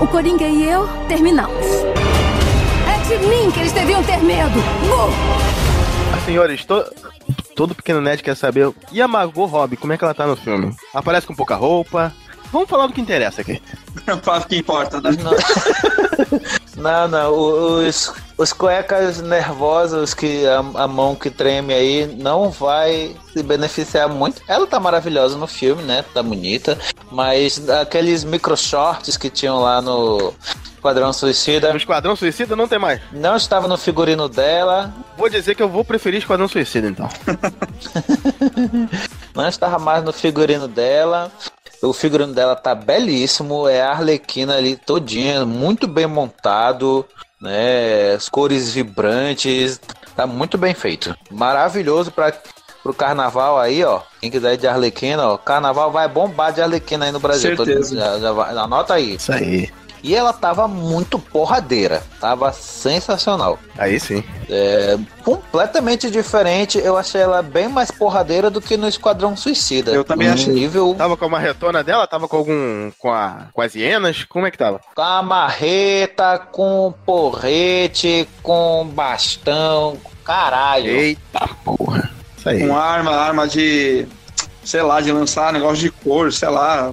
O 0.00 0.06
Coringa 0.06 0.46
e 0.46 0.68
eu 0.68 0.88
terminamos. 1.08 1.64
De 3.08 3.16
mim 3.26 3.50
que 3.50 3.60
eles 3.60 3.72
deviam 3.72 4.02
ter 4.02 4.18
medo. 4.18 4.58
Ah, 6.14 6.20
Senhores, 6.24 6.64
to- 6.64 6.84
todo 7.56 7.74
Pequeno 7.74 8.00
Nerd 8.00 8.22
quer 8.22 8.36
saber. 8.36 8.70
E 8.92 9.00
a 9.00 9.08
Margot 9.08 9.46
Robbie, 9.46 9.76
como 9.76 9.92
é 9.92 9.98
que 9.98 10.04
ela 10.04 10.14
tá 10.14 10.26
no 10.26 10.36
filme? 10.36 10.74
Aparece 10.94 11.26
com 11.26 11.34
pouca 11.34 11.54
roupa. 11.56 12.12
Vamos 12.52 12.68
falar 12.68 12.86
do 12.86 12.92
que 12.92 13.00
interessa 13.00 13.40
aqui. 13.42 13.60
Fala 14.22 14.40
o 14.40 14.46
que 14.46 14.56
importa, 14.56 15.00
né? 15.00 15.10
Não, 16.76 17.08
não, 17.08 17.32
o- 17.32 17.86
os, 17.88 18.12
os 18.36 18.52
cuecas 18.52 19.20
nervosos 19.20 20.14
que 20.14 20.46
a, 20.46 20.58
a 20.84 20.88
mão 20.88 21.14
que 21.14 21.28
treme 21.30 21.74
aí 21.74 22.06
não 22.18 22.50
vai 22.50 23.14
se 23.32 23.42
beneficiar 23.42 24.08
muito. 24.08 24.40
Ela 24.46 24.66
tá 24.66 24.78
maravilhosa 24.78 25.36
no 25.36 25.46
filme, 25.46 25.82
né? 25.82 26.04
Tá 26.14 26.22
bonita. 26.22 26.78
Mas 27.10 27.68
aqueles 27.68 28.22
micro 28.24 28.56
shorts 28.56 29.16
que 29.16 29.28
tinham 29.28 29.60
lá 29.60 29.82
no 29.82 30.32
Quadrão 30.88 31.12
Suicida 31.12 31.70
No 31.70 31.76
Esquadrão 31.76 32.16
Suicida 32.16 32.56
não 32.56 32.66
tem 32.66 32.78
mais. 32.78 33.00
não 33.12 33.36
estava 33.36 33.68
no 33.68 33.76
figurino 33.76 34.28
dela. 34.28 34.92
Vou 35.16 35.28
dizer 35.28 35.54
que 35.54 35.62
eu 35.62 35.68
vou 35.68 35.84
preferir 35.84 36.18
Esquadrão 36.20 36.48
Suicida, 36.48 36.88
então. 36.88 37.08
Não 39.34 39.48
estava 39.48 39.78
mais 39.78 40.02
no 40.02 40.12
figurino 40.12 40.66
dela. 40.66 41.30
O 41.82 41.92
figurino 41.92 42.32
dela 42.32 42.56
tá 42.56 42.74
belíssimo. 42.74 43.68
É 43.68 43.82
a 43.82 43.90
Arlequina 43.90 44.56
ali 44.56 44.76
todinha, 44.76 45.44
muito 45.44 45.86
bem 45.86 46.06
montado, 46.06 47.04
né? 47.40 48.12
As 48.14 48.28
cores 48.28 48.72
vibrantes. 48.72 49.80
Tá 50.16 50.26
muito 50.26 50.58
bem 50.58 50.74
feito. 50.74 51.14
Maravilhoso 51.30 52.10
para 52.10 52.32
pro 52.82 52.94
carnaval 52.94 53.58
aí, 53.58 53.84
ó. 53.84 54.00
Quem 54.20 54.30
quiser 54.30 54.54
ir 54.54 54.56
de 54.56 54.66
Arlequina, 54.66 55.26
ó. 55.28 55.36
Carnaval 55.36 55.90
vai 55.92 56.08
bombar 56.08 56.52
de 56.52 56.60
Arlequina 56.62 57.04
aí 57.04 57.12
no 57.12 57.20
Brasil. 57.20 57.54
Certeza. 57.56 57.94
já, 57.96 58.18
já 58.18 58.32
vai- 58.32 58.56
anota 58.56 58.94
aí. 58.94 59.14
Isso 59.16 59.32
aí. 59.32 59.70
E 60.02 60.14
ela 60.14 60.32
tava 60.32 60.68
muito 60.68 61.18
porradeira. 61.18 62.02
Tava 62.20 62.52
sensacional. 62.52 63.58
Aí 63.76 63.98
sim. 63.98 64.22
É, 64.48 64.98
completamente 65.22 66.10
diferente. 66.10 66.78
Eu 66.78 66.96
achei 66.96 67.20
ela 67.20 67.42
bem 67.42 67.68
mais 67.68 67.90
porradeira 67.90 68.50
do 68.50 68.60
que 68.60 68.76
no 68.76 68.88
Esquadrão 68.88 69.36
Suicida. 69.36 69.90
Eu 69.92 70.04
também 70.04 70.28
achei. 70.28 70.52
nível 70.52 70.94
Tava 70.96 71.16
com 71.16 71.24
a 71.24 71.28
marretona 71.28 71.82
dela? 71.82 72.06
Tava 72.06 72.28
com 72.28 72.36
algum. 72.36 72.90
com, 72.98 73.12
a, 73.12 73.46
com 73.52 73.60
as 73.62 73.74
hienas? 73.74 74.24
Como 74.24 74.46
é 74.46 74.50
que 74.50 74.58
tava? 74.58 74.80
com 74.94 75.02
a 75.02 75.22
marreta, 75.22 76.38
com 76.50 76.92
porrete, 77.04 78.28
com 78.42 78.88
bastão. 78.92 79.96
Caralho. 80.24 80.90
Eita 80.90 81.48
porra. 81.64 82.10
Isso 82.36 82.48
aí. 82.48 82.66
Com 82.66 82.76
arma, 82.76 83.12
arma 83.12 83.48
de. 83.48 84.06
Sei 84.64 84.82
lá, 84.82 85.00
de 85.00 85.10
lançar 85.10 85.52
negócio 85.52 85.78
de 85.78 85.90
cor, 85.90 86.32
sei 86.32 86.48
lá. 86.48 86.92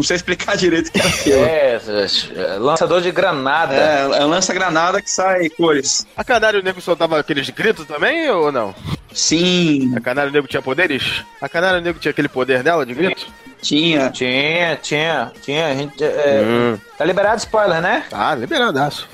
Não 0.00 0.04
sei 0.04 0.16
explicar 0.16 0.56
direito 0.58 0.88
o 0.88 0.92
que 0.92 0.98
é 0.98 1.06
aquilo. 1.06 1.44
É, 1.44 1.80
é, 2.34 2.58
lançador 2.58 3.02
de 3.02 3.10
granada. 3.10 3.74
É, 3.74 4.22
é 4.22 4.24
lança-granada 4.24 5.02
que 5.02 5.10
sai 5.10 5.50
cores. 5.50 6.06
A 6.16 6.24
Canário 6.24 6.62
Negro 6.62 6.80
soltava 6.80 7.20
aqueles 7.20 7.50
gritos 7.50 7.84
também 7.84 8.30
ou 8.30 8.50
não? 8.50 8.74
Sim, 9.12 9.94
A 9.94 10.00
Canário 10.00 10.32
Negro 10.32 10.48
tinha 10.48 10.62
poderes? 10.62 11.22
A 11.38 11.50
Canário 11.50 11.82
Negro 11.82 12.00
tinha 12.00 12.12
aquele 12.12 12.30
poder 12.30 12.62
dela 12.62 12.86
de 12.86 12.94
grito? 12.94 13.26
tinha. 13.60 14.08
Tinha, 14.08 14.78
tinha, 14.80 15.32
tinha. 15.42 15.66
A 15.66 15.74
gente, 15.74 16.02
é, 16.02 16.40
Hum. 16.42 16.78
Tá 16.96 17.04
liberado 17.04 17.36
spoiler, 17.36 17.82
né? 17.82 18.04
Ah, 18.10 18.34
liberadaço. 18.34 19.06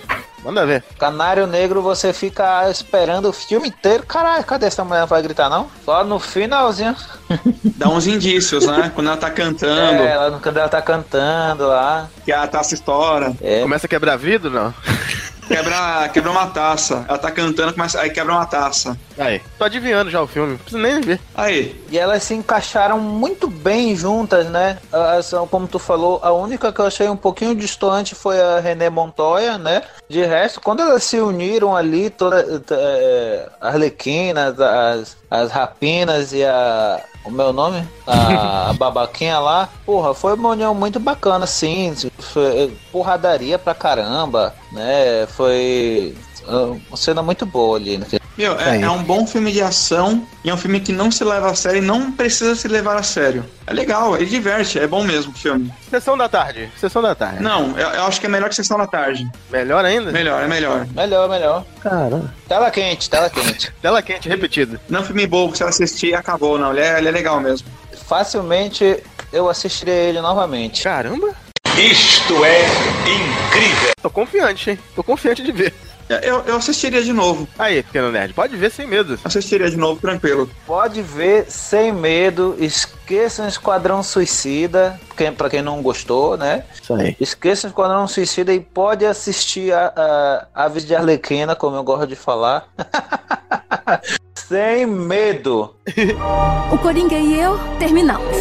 Manda 0.44 0.64
ver. 0.64 0.84
Canário 0.98 1.46
Negro, 1.46 1.82
você 1.82 2.12
fica 2.12 2.70
esperando 2.70 3.28
o 3.28 3.32
filme 3.32 3.68
inteiro. 3.68 4.04
Caralho, 4.06 4.44
cadê 4.44 4.66
essa 4.66 4.84
mulher? 4.84 5.00
Não 5.00 5.06
vai 5.06 5.20
gritar, 5.22 5.48
não? 5.50 5.68
Só 5.84 6.04
no 6.04 6.18
finalzinho. 6.20 6.94
Dá 7.76 7.88
uns 7.88 8.06
indícios, 8.06 8.64
né? 8.66 8.92
Quando 8.94 9.08
ela 9.08 9.16
tá 9.16 9.30
cantando, 9.30 10.02
É, 10.02 10.12
ela, 10.12 10.38
quando 10.40 10.56
ela 10.56 10.68
tá 10.68 10.80
cantando 10.80 11.66
lá. 11.66 12.08
que 12.24 12.30
a 12.32 12.46
taça 12.46 12.74
estoura. 12.74 13.34
É, 13.40 13.62
Começa 13.62 13.86
a 13.86 13.88
quebrar 13.88 14.16
vidro, 14.16 14.50
não? 14.50 14.72
Quebra, 15.48 16.08
quebra 16.12 16.30
uma 16.30 16.46
taça. 16.48 17.04
Ela 17.08 17.18
tá 17.18 17.30
cantando, 17.30 17.72
começa, 17.72 18.00
aí 18.00 18.10
quebra 18.10 18.32
uma 18.32 18.46
taça. 18.46 18.98
Aí. 19.16 19.40
Tô 19.58 19.64
adivinhando 19.64 20.10
já 20.10 20.20
o 20.20 20.26
filme. 20.26 20.52
Não 20.52 20.58
preciso 20.58 20.82
nem 20.82 21.00
ver. 21.00 21.20
Aí, 21.34 21.80
E 21.90 21.98
elas 21.98 22.22
se 22.24 22.34
encaixaram 22.34 22.98
muito 22.98 23.48
bem 23.48 23.94
juntas, 23.94 24.46
né? 24.46 24.78
Elas 24.92 25.26
são, 25.26 25.46
como 25.46 25.66
tu 25.68 25.78
falou, 25.78 26.20
a 26.22 26.32
única 26.32 26.72
que 26.72 26.80
eu 26.80 26.86
achei 26.86 27.08
um 27.08 27.16
pouquinho 27.16 27.54
distante 27.54 28.14
foi 28.14 28.40
a 28.40 28.60
René 28.60 28.90
Montoya, 28.90 29.56
né? 29.56 29.82
De 30.08 30.24
resto, 30.24 30.60
quando 30.60 30.80
elas 30.80 31.04
se 31.04 31.18
uniram 31.20 31.76
ali, 31.76 32.10
toda 32.10 32.44
é, 32.70 33.48
a 33.60 33.68
Arlequina, 33.68 34.54
as, 34.58 35.16
as 35.30 35.50
Rapinas 35.50 36.32
e 36.32 36.44
a. 36.44 37.00
O 37.26 37.30
meu 37.30 37.52
nome? 37.52 37.86
A, 38.06 38.72
babaquinha 38.78 39.38
lá. 39.40 39.68
Porra, 39.84 40.14
foi 40.14 40.34
uma 40.34 40.50
união 40.50 40.72
muito 40.74 41.00
bacana, 41.00 41.44
assim. 41.44 41.92
Foi 42.18 42.72
porradaria 42.92 43.58
pra 43.58 43.74
caramba, 43.74 44.54
né? 44.70 45.26
Foi 45.26 46.16
uma 46.46 46.96
cena 46.96 47.22
muito 47.22 47.44
boa 47.44 47.76
ali. 47.76 47.98
Né? 47.98 48.06
meu, 48.36 48.58
é, 48.58 48.80
é 48.80 48.90
um 48.90 49.02
bom 49.02 49.26
filme 49.26 49.52
de 49.52 49.62
ação 49.62 50.26
e 50.44 50.50
é 50.50 50.54
um 50.54 50.56
filme 50.56 50.80
que 50.80 50.92
não 50.92 51.10
se 51.10 51.24
leva 51.24 51.50
a 51.50 51.54
sério 51.54 51.82
e 51.82 51.84
não 51.84 52.12
precisa 52.12 52.54
se 52.54 52.68
levar 52.68 52.96
a 52.96 53.02
sério. 53.02 53.44
É 53.66 53.72
legal, 53.72 54.16
ele 54.16 54.26
diverte, 54.26 54.78
é 54.78 54.86
bom 54.86 55.02
mesmo 55.02 55.32
o 55.32 55.36
filme. 55.36 55.72
Sessão 55.90 56.16
da 56.16 56.28
tarde. 56.28 56.70
Sessão 56.78 57.02
da 57.02 57.14
tarde. 57.14 57.42
Não, 57.42 57.76
eu, 57.78 57.88
eu 57.88 58.04
acho 58.04 58.20
que 58.20 58.26
é 58.26 58.28
melhor 58.28 58.48
que 58.48 58.54
Sessão 58.54 58.78
da 58.78 58.86
Tarde. 58.86 59.28
Melhor 59.50 59.84
ainda? 59.84 60.12
Melhor, 60.12 60.42
é 60.42 60.46
melhor. 60.46 60.86
Melhor, 60.94 61.28
melhor. 61.28 61.64
Caramba. 61.82 62.32
Tela 62.48 62.70
quente, 62.70 63.10
tela 63.10 63.28
quente. 63.28 63.72
Tela 63.82 64.02
quente, 64.02 64.28
repetido. 64.28 64.80
Não 64.88 65.00
é 65.00 65.02
um 65.02 65.06
filme 65.06 65.26
bobo 65.26 65.52
que 65.52 65.58
você 65.58 65.64
assistir 65.64 66.08
e 66.08 66.14
acabou, 66.14 66.58
não. 66.58 66.70
Ele 66.70 66.80
é, 66.80 66.98
ele 66.98 67.08
é 67.08 67.10
legal 67.10 67.40
mesmo. 67.40 67.68
Facilmente 68.06 69.02
eu 69.32 69.48
assistiria 69.48 69.94
ele 69.94 70.20
novamente. 70.20 70.82
Caramba. 70.82 71.34
Isto 71.76 72.44
é 72.44 72.62
incrível. 73.04 73.90
Tô 74.00 74.08
confiante, 74.08 74.70
hein? 74.70 74.78
Tô 74.94 75.02
confiante 75.02 75.42
de 75.42 75.52
ver. 75.52 75.74
Eu, 76.08 76.40
eu 76.46 76.56
assistiria 76.56 77.02
de 77.02 77.12
novo. 77.12 77.48
Aí, 77.58 77.82
pequeno 77.82 78.12
nerd, 78.12 78.32
pode 78.32 78.56
ver 78.56 78.70
sem 78.70 78.86
medo. 78.86 79.18
Assistiria 79.24 79.68
de 79.68 79.76
novo, 79.76 80.00
tranquilo. 80.00 80.48
Pode 80.66 81.02
ver 81.02 81.46
sem 81.50 81.92
medo. 81.92 82.54
Esqueçam 82.58 83.46
Esquadrão 83.48 84.02
Suicida. 84.02 84.98
Quem, 85.16 85.32
pra 85.32 85.50
quem 85.50 85.62
não 85.62 85.82
gostou, 85.82 86.36
né? 86.36 86.64
Isso 86.80 86.94
aí. 86.94 87.16
Esqueçam 87.20 87.68
Esquadrão 87.68 88.06
Suicida 88.06 88.52
e 88.52 88.60
pode 88.60 89.04
assistir 89.04 89.72
a, 89.72 90.46
a 90.54 90.64
Aves 90.64 90.84
de 90.84 90.94
Arlequina, 90.94 91.56
como 91.56 91.76
eu 91.76 91.82
gosto 91.82 92.06
de 92.06 92.16
falar. 92.16 92.68
sem 94.34 94.86
medo. 94.86 95.74
O 96.72 96.78
Coringa 96.78 97.14
e 97.14 97.38
eu 97.38 97.58
terminamos. 97.78 98.36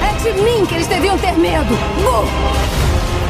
É 0.00 0.22
de 0.22 0.40
mim 0.40 0.64
que 0.64 0.74
eles 0.74 0.86
deviam 0.86 1.18
ter 1.18 1.32
medo. 1.32 1.74
Mu! 1.74 2.79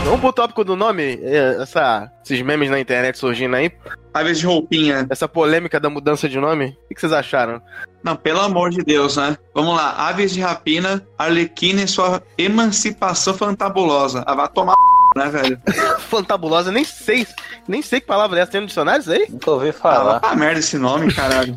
Vamos 0.05 0.21
pro 0.21 0.33
tópico 0.33 0.65
do 0.65 0.75
nome? 0.75 1.21
É, 1.23 1.57
Essa, 1.63 2.11
esses 2.25 2.43
memes 2.43 2.71
na 2.71 2.81
internet 2.81 3.17
surgindo 3.17 3.55
aí. 3.55 3.71
Aves 4.13 4.39
de 4.41 4.47
roupinha. 4.47 5.07
Essa 5.09 5.29
polêmica 5.29 5.79
da 5.79 5.89
mudança 5.89 6.29
de 6.29 6.39
nome. 6.39 6.77
O 6.91 6.95
que 6.95 7.01
vocês 7.01 7.13
acharam? 7.13 7.63
Não, 8.03 8.17
pelo 8.17 8.41
amor 8.41 8.71
de 8.71 8.83
Deus, 8.83 9.17
né? 9.17 9.37
Vamos 9.55 9.77
lá. 9.77 9.93
Aves 10.09 10.33
de 10.33 10.41
rapina, 10.41 11.07
Arlequina 11.17 11.83
e 11.83 11.89
sua 11.89 12.21
emancipação 12.37 13.35
fantabulosa. 13.35 14.25
Ah, 14.27 14.35
vai 14.35 14.49
tomar 14.49 14.75
né, 15.17 15.29
velho? 15.29 15.61
Fantabulosa, 16.09 16.71
nem 16.73 16.85
sei. 16.85 17.27
Nem 17.67 17.83
sei 17.83 18.01
que 18.01 18.07
palavra 18.07 18.39
é 18.39 18.43
essa. 18.43 18.53
Tem 18.53 18.61
no 18.61 18.67
dicionário 18.67 19.01
isso 19.01 19.11
aí? 19.13 19.27
Nunca 19.29 19.51
ouvi 19.51 19.73
falar. 19.73 20.21
ah, 20.23 20.35
merda 20.37 20.61
esse 20.61 20.77
nome, 20.79 21.13
caralho. 21.13 21.55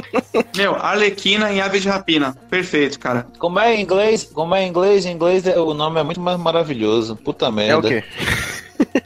Meu, 0.56 0.74
Arlequina 0.76 1.52
e 1.52 1.60
Aves 1.60 1.82
de 1.82 1.88
rapina. 1.88 2.36
Perfeito, 2.48 2.98
cara. 2.98 3.26
Como 3.38 3.58
é 3.58 3.74
em 3.76 3.82
inglês? 3.82 4.24
Como 4.32 4.54
é 4.54 4.62
em 4.64 4.68
inglês? 4.68 5.04
Em 5.06 5.12
inglês 5.12 5.46
é- 5.46 5.58
o 5.58 5.74
nome 5.74 6.00
é 6.00 6.02
muito 6.02 6.20
mais 6.20 6.38
maravilhoso. 6.38 7.16
Puta 7.16 7.50
merda. 7.50 7.88
É 7.88 7.98
o 7.98 8.02
quê? 8.02 8.04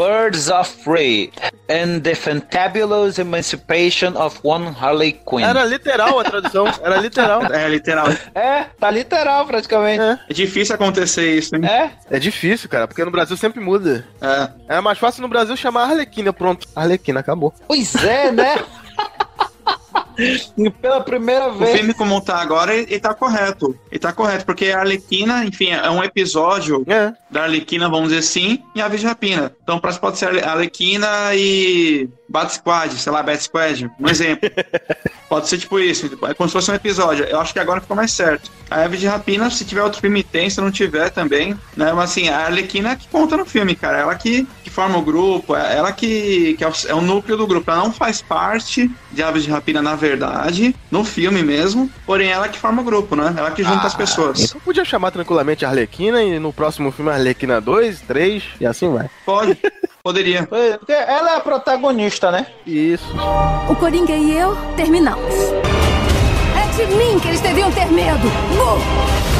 Birds 0.00 0.48
of 0.48 0.82
Prey 0.82 1.30
and 1.68 2.00
the 2.02 2.14
Fantabulous 2.14 3.18
Emancipation 3.18 4.16
of 4.16 4.40
One 4.42 4.72
Harley 4.72 5.12
Quinn. 5.12 5.44
Era 5.44 5.62
literal 5.66 6.18
a 6.18 6.24
tradução. 6.24 6.66
Era 6.82 6.96
literal. 6.96 7.42
É, 7.52 7.68
literal. 7.68 8.06
É, 8.34 8.64
tá 8.80 8.90
literal 8.90 9.44
praticamente. 9.46 10.00
É 10.00 10.32
difícil 10.32 10.74
acontecer 10.74 11.36
isso, 11.36 11.54
hein? 11.54 11.66
É? 11.66 11.90
É 12.10 12.18
difícil, 12.18 12.66
cara, 12.70 12.88
porque 12.88 13.04
no 13.04 13.10
Brasil 13.10 13.36
sempre 13.36 13.60
muda. 13.60 14.06
É. 14.22 14.76
É 14.76 14.80
mais 14.80 14.98
fácil 14.98 15.20
no 15.20 15.28
Brasil 15.28 15.54
chamar 15.54 15.90
Arlequina, 15.90 16.32
pronto. 16.32 16.66
Arlequina, 16.74 17.20
acabou. 17.20 17.52
Pois 17.68 17.94
é, 17.96 18.32
né? 18.32 18.54
E 20.58 20.70
Pela 20.70 21.00
primeira 21.00 21.48
O 21.48 21.58
vez. 21.58 21.76
filme 21.76 21.94
como 21.94 22.20
tá 22.20 22.36
agora, 22.40 22.74
ele, 22.74 22.86
ele 22.90 23.00
tá 23.00 23.14
correto. 23.14 23.76
Ele 23.90 23.98
tá 23.98 24.12
correto, 24.12 24.44
porque 24.44 24.66
a 24.66 24.80
Arlequina, 24.80 25.44
enfim, 25.44 25.70
é 25.70 25.88
um 25.90 26.02
episódio 26.04 26.84
É. 26.86 27.12
da 27.30 27.42
Arlequina, 27.44 27.88
vamos 27.88 28.08
dizer 28.08 28.18
assim, 28.20 28.62
e 28.74 28.80
Aves 28.82 29.00
de 29.00 29.06
Rapina. 29.06 29.54
Então, 29.62 29.78
pra- 29.78 29.92
pode 29.94 30.18
ser 30.18 30.44
a 30.44 30.50
Arlequina 30.52 31.08
e 31.34 32.08
Bat 32.28 32.54
Squad, 32.54 32.94
sei 32.98 33.12
lá, 33.12 33.22
Bat 33.22 33.42
Squad, 33.42 33.90
um 33.98 34.08
exemplo. 34.08 34.48
pode 35.30 35.48
ser 35.48 35.58
tipo 35.58 35.78
isso, 35.78 36.10
é 36.28 36.34
como 36.34 36.48
se 36.48 36.52
fosse 36.52 36.72
um 36.72 36.74
episódio. 36.74 37.24
Eu 37.24 37.40
acho 37.40 37.52
que 37.52 37.60
agora 37.60 37.80
ficou 37.80 37.96
mais 37.96 38.10
certo. 38.10 38.50
A 38.68 38.82
Aves 38.82 38.98
de 38.98 39.06
Rapina, 39.06 39.48
se 39.48 39.64
tiver 39.64 39.82
outro 39.82 40.00
filme, 40.00 40.24
tem, 40.24 40.50
se 40.50 40.60
não 40.60 40.72
tiver 40.72 41.08
também, 41.10 41.56
né? 41.76 41.92
Mas 41.92 42.10
assim, 42.10 42.28
a 42.28 42.46
Arlequina 42.46 42.90
é 42.90 42.96
que 42.96 43.06
conta 43.06 43.36
no 43.36 43.46
filme, 43.46 43.76
cara. 43.76 43.98
Ela 43.98 44.16
que, 44.16 44.44
que 44.64 44.70
forma 44.70 44.98
o 44.98 45.02
grupo, 45.02 45.54
é 45.54 45.76
ela 45.76 45.92
que, 45.92 46.54
que 46.58 46.64
é, 46.64 46.68
o, 46.68 46.72
é 46.88 46.94
o 46.94 47.00
núcleo 47.00 47.36
do 47.36 47.46
grupo. 47.46 47.70
Ela 47.70 47.84
não 47.84 47.92
faz 47.92 48.20
parte 48.20 48.90
de 49.12 49.22
Aves 49.22 49.44
de 49.44 49.50
Rapina, 49.50 49.80
na 49.80 49.94
verdade, 49.94 50.74
no 50.90 51.04
filme 51.04 51.44
mesmo, 51.44 51.88
porém 52.04 52.28
ela 52.28 52.48
que 52.48 52.58
forma 52.58 52.82
o 52.82 52.84
grupo, 52.84 53.14
né? 53.14 53.32
Ela 53.36 53.52
que 53.52 53.62
junta 53.62 53.86
as 53.86 53.94
pessoas. 53.94 54.40
Então 54.40 54.60
podia 54.60 54.84
chamar 54.84 55.12
tranquilamente 55.12 55.64
Arlequina 55.64 56.20
e 56.24 56.40
no 56.40 56.52
próximo 56.52 56.90
filme 56.90 57.12
Arlequina 57.12 57.60
2, 57.60 58.00
3 58.00 58.42
e 58.60 58.66
assim 58.66 58.92
vai. 58.92 59.08
Pode, 59.24 59.56
poderia. 60.02 60.46
Porque 60.46 60.92
ela 60.92 61.32
é 61.32 61.36
a 61.36 61.40
protagonista, 61.40 62.30
né? 62.30 62.46
Isso. 62.66 63.04
O 63.68 63.76
Coringa 63.76 64.12
e 64.12 64.36
eu 64.36 64.56
terminamos. 64.76 65.34
É 66.56 66.76
de 66.76 66.94
mim 66.94 67.18
que 67.20 67.28
eles 67.28 67.40
deviam 67.40 67.70
ter 67.72 67.86
medo. 67.86 68.26
Mu! 68.54 69.30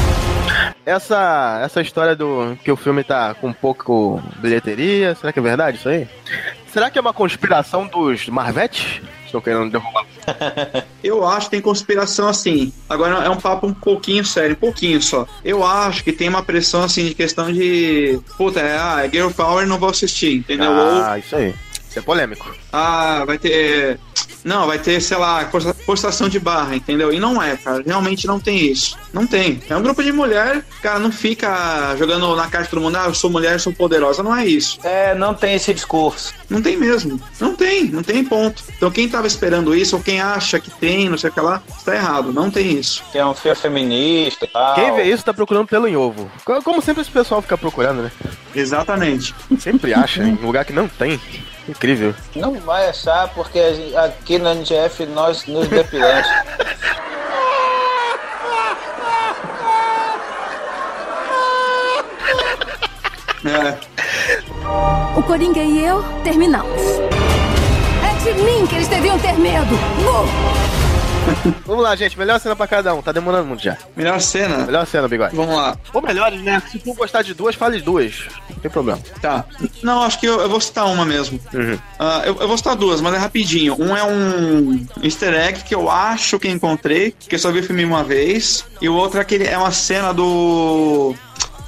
Essa, 0.85 1.61
essa 1.63 1.81
história 1.81 2.15
do 2.15 2.57
que 2.63 2.71
o 2.71 2.75
filme 2.75 3.03
tá 3.03 3.35
com 3.35 3.53
pouco 3.53 4.21
bilheteria, 4.37 5.13
será 5.13 5.31
que 5.31 5.39
é 5.39 5.41
verdade 5.41 5.77
isso 5.77 5.87
aí? 5.87 6.07
Será 6.67 6.89
que 6.89 6.97
é 6.97 7.01
uma 7.01 7.13
conspiração 7.13 7.85
dos 7.85 8.27
Marvetes? 8.27 9.01
Estão 9.25 9.41
querendo 9.41 9.69
derrubar. 9.69 10.05
Eu 11.03 11.25
acho 11.25 11.47
que 11.47 11.51
tem 11.51 11.61
conspiração 11.61 12.27
assim. 12.27 12.71
Agora 12.87 13.25
é 13.25 13.29
um 13.29 13.37
papo 13.37 13.65
um 13.67 13.73
pouquinho 13.73 14.23
sério, 14.23 14.53
um 14.53 14.59
pouquinho 14.59 15.01
só. 15.01 15.27
Eu 15.43 15.65
acho 15.65 16.03
que 16.03 16.11
tem 16.11 16.29
uma 16.29 16.43
pressão 16.43 16.83
assim 16.83 17.05
de 17.05 17.13
questão 17.15 17.51
de. 17.51 18.19
Puta, 18.37 18.59
é, 18.59 18.77
ah, 18.77 19.01
é 19.03 19.09
Girl 19.09 19.29
Power 19.29 19.65
não 19.67 19.79
vou 19.79 19.89
assistir, 19.89 20.37
entendeu? 20.37 20.71
Ou, 20.71 21.03
Ah, 21.03 21.17
isso 21.17 21.35
aí. 21.35 21.53
Isso 21.89 21.99
é 21.99 22.01
polêmico. 22.01 22.55
ah, 22.71 23.23
vai 23.25 23.37
ter. 23.37 23.99
Não, 24.43 24.65
vai 24.67 24.79
ter, 24.79 24.99
sei 25.01 25.17
lá, 25.17 25.45
força- 25.49 25.73
forçação 25.85 26.27
de 26.27 26.39
barra, 26.39 26.75
entendeu? 26.75 27.13
E 27.13 27.19
não 27.19 27.41
é, 27.41 27.55
cara. 27.57 27.83
Realmente 27.85 28.25
não 28.27 28.39
tem 28.39 28.57
isso. 28.57 28.97
Não 29.13 29.27
tem. 29.27 29.61
É 29.69 29.75
um 29.75 29.81
grupo 29.81 30.03
de 30.03 30.11
mulher, 30.11 30.63
cara, 30.81 30.99
não 30.99 31.11
fica 31.11 31.95
jogando 31.97 32.35
na 32.35 32.47
cara 32.47 32.63
de 32.63 32.69
todo 32.69 32.81
mundo, 32.81 32.95
ah, 32.97 33.05
eu 33.05 33.13
sou 33.13 33.29
mulher, 33.29 33.53
eu 33.53 33.59
sou 33.59 33.71
poderosa. 33.73 34.23
Não 34.23 34.35
é 34.35 34.45
isso. 34.45 34.79
É, 34.83 35.13
não 35.13 35.33
tem 35.33 35.53
esse 35.55 35.73
discurso. 35.73 36.33
Não 36.49 36.61
tem 36.61 36.75
mesmo. 36.77 37.19
Não 37.39 37.55
tem, 37.55 37.85
não 37.85 38.01
tem 38.03 38.23
ponto. 38.23 38.63
Então 38.75 38.89
quem 38.89 39.07
tava 39.07 39.27
esperando 39.27 39.75
isso, 39.75 39.95
ou 39.95 40.01
quem 40.01 40.19
acha 40.19 40.59
que 40.59 40.71
tem, 40.71 41.07
não 41.09 41.17
sei 41.17 41.29
o 41.29 41.33
que 41.33 41.39
lá, 41.41 41.61
está 41.77 41.95
errado. 41.95 42.33
Não 42.33 42.49
tem 42.49 42.79
isso. 42.79 43.03
Que 43.11 43.17
é 43.19 43.25
um 43.25 43.33
filme 43.33 43.55
feminista 43.57 44.45
e 44.45 44.47
tal. 44.47 44.75
Quem 44.75 44.95
vê 44.95 45.03
isso 45.03 45.23
tá 45.23 45.33
procurando 45.33 45.67
pelo 45.67 45.87
em 45.87 45.95
ovo. 45.95 46.29
Co- 46.43 46.61
Como 46.61 46.81
sempre 46.81 47.01
esse 47.01 47.11
pessoal 47.11 47.41
fica 47.41 47.57
procurando, 47.57 48.01
né? 48.03 48.11
Exatamente. 48.55 49.33
Sempre 49.59 49.93
acha, 49.93 50.23
em 50.23 50.35
lugar 50.35 50.65
que 50.65 50.73
não 50.73 50.87
tem. 50.87 51.19
Incrível. 51.71 52.13
Não 52.35 52.53
vai 52.59 52.89
achar, 52.89 53.29
porque 53.29 53.73
gente- 53.73 53.95
aqui 53.95 54.37
na 54.37 54.51
NGF 54.53 55.05
nós 55.07 55.45
nos 55.47 55.67
depilamos. 55.69 56.27
É. 63.45 65.17
O 65.17 65.23
Coringa 65.23 65.59
e 65.61 65.83
eu 65.83 66.03
terminamos. 66.23 66.81
É 68.03 68.23
de 68.23 68.33
mim 68.43 68.65
que 68.67 68.75
eles 68.75 68.87
deviam 68.87 69.17
ter 69.19 69.33
medo. 69.33 69.73
Mu! 69.75 70.70
Vamos 71.65 71.83
lá, 71.83 71.95
gente. 71.95 72.17
Melhor 72.17 72.39
cena 72.39 72.55
pra 72.55 72.67
cada 72.67 72.93
um. 72.93 73.01
Tá 73.01 73.11
demorando 73.11 73.45
muito 73.45 73.63
já. 73.63 73.77
Melhor 73.95 74.19
cena. 74.19 74.65
Melhor 74.65 74.85
cena, 74.85 75.07
bigode. 75.07 75.35
Vamos 75.35 75.55
lá. 75.55 75.77
Ou 75.93 76.01
melhores, 76.01 76.41
né? 76.41 76.61
Se 76.71 76.79
tu 76.79 76.93
gostar 76.93 77.21
de 77.21 77.33
duas, 77.33 77.55
fale 77.55 77.79
duas. 77.81 78.25
Não 78.49 78.57
tem 78.57 78.71
problema. 78.71 78.99
Tá. 79.21 79.45
Não, 79.81 80.03
acho 80.03 80.19
que 80.19 80.25
eu, 80.25 80.39
eu 80.41 80.49
vou 80.49 80.59
citar 80.59 80.85
uma 80.87 81.05
mesmo. 81.05 81.39
Ah, 81.99 82.23
eu, 82.25 82.35
eu 82.39 82.47
vou 82.47 82.57
citar 82.57 82.75
duas, 82.75 83.01
mas 83.01 83.13
é 83.13 83.17
rapidinho. 83.17 83.75
Um 83.79 83.95
é 83.95 84.03
um 84.03 84.85
easter 85.01 85.33
egg 85.33 85.63
que 85.63 85.75
eu 85.75 85.89
acho 85.89 86.39
que 86.39 86.47
encontrei, 86.47 87.11
que 87.11 87.35
eu 87.35 87.39
só 87.39 87.51
vi 87.51 87.59
o 87.59 87.63
filme 87.63 87.85
uma 87.85 88.03
vez. 88.03 88.65
E 88.81 88.89
o 88.89 88.95
outro 88.95 89.19
é, 89.19 89.21
aquele, 89.21 89.45
é 89.45 89.57
uma 89.57 89.71
cena 89.71 90.13
do. 90.13 91.15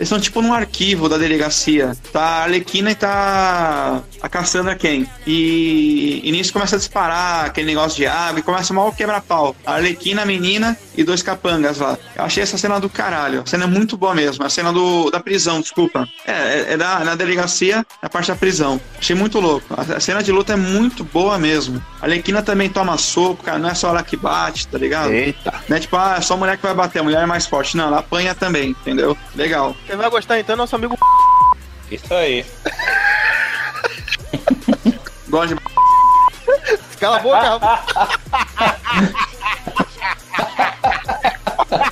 Eles 0.03 0.09
estão 0.09 0.19
tipo 0.19 0.41
num 0.41 0.53
arquivo 0.53 1.07
da 1.07 1.17
delegacia. 1.17 1.95
Tá 2.11 2.21
a 2.21 2.43
Arlequina 2.43 2.91
e 2.91 2.95
tá 2.95 4.03
a 4.21 4.27
Cassandra 4.27 4.75
Ken. 4.75 5.05
E, 5.25 6.19
e 6.21 6.29
nisso 6.29 6.51
começa 6.51 6.75
a 6.75 6.77
disparar 6.77 7.45
aquele 7.45 7.67
negócio 7.67 7.95
de 7.95 8.05
água 8.05 8.41
e 8.41 8.43
começa 8.43 8.73
mal 8.73 8.91
quebra-pau. 8.91 9.55
A 9.65 9.75
Arlequina, 9.75 10.23
a 10.23 10.25
menina 10.25 10.77
e 10.97 11.05
dois 11.05 11.23
capangas 11.23 11.77
lá. 11.77 11.97
Eu 12.17 12.25
achei 12.25 12.43
essa 12.43 12.57
cena 12.57 12.81
do 12.81 12.89
caralho. 12.89 13.43
A 13.43 13.45
cena 13.45 13.63
é 13.63 13.67
muito 13.67 13.95
boa 13.95 14.13
mesmo. 14.13 14.43
A 14.43 14.49
cena 14.49 14.73
do, 14.73 15.09
da 15.09 15.21
prisão, 15.21 15.61
desculpa. 15.61 16.05
É, 16.27 16.31
é, 16.31 16.65
é 16.73 16.77
da, 16.77 16.99
na 16.99 17.15
delegacia, 17.15 17.85
na 18.01 18.09
parte 18.09 18.27
da 18.27 18.35
prisão. 18.35 18.81
Achei 18.99 19.15
muito 19.15 19.39
louco. 19.39 19.65
A, 19.69 19.95
a 19.95 19.99
cena 20.01 20.21
de 20.21 20.33
luta 20.33 20.51
é 20.51 20.57
muito 20.57 21.05
boa 21.05 21.39
mesmo. 21.39 21.81
A 22.01 22.05
Arlequina 22.05 22.41
também 22.41 22.67
toma 22.67 22.97
soco, 22.97 23.41
cara. 23.41 23.57
Não 23.57 23.69
é 23.69 23.73
só 23.73 23.87
ela 23.87 24.03
que 24.03 24.17
bate, 24.17 24.67
tá 24.67 24.77
ligado? 24.77 25.13
Eita. 25.13 25.53
Não 25.69 25.77
é 25.77 25.79
tipo, 25.79 25.95
ah, 25.95 26.15
é 26.17 26.21
só 26.21 26.35
mulher 26.35 26.57
que 26.57 26.63
vai 26.63 26.73
bater, 26.73 26.99
a 26.99 27.03
mulher 27.03 27.23
é 27.23 27.25
mais 27.25 27.47
forte. 27.47 27.77
Não, 27.77 27.87
ela 27.87 27.99
apanha 27.99 28.35
também, 28.35 28.71
entendeu? 28.71 29.17
Legal. 29.33 29.73
Quem 29.93 29.97
vai 29.99 30.09
gostar 30.09 30.39
então 30.39 30.53
é 30.53 30.57
nosso 30.57 30.75
amigo. 30.75 30.97
Isso 31.91 32.11
aí. 32.11 32.43
Gosto 35.29 35.53
de. 35.53 35.61
Cala 36.99 37.17
a 37.17 37.19
boca. 37.19 37.59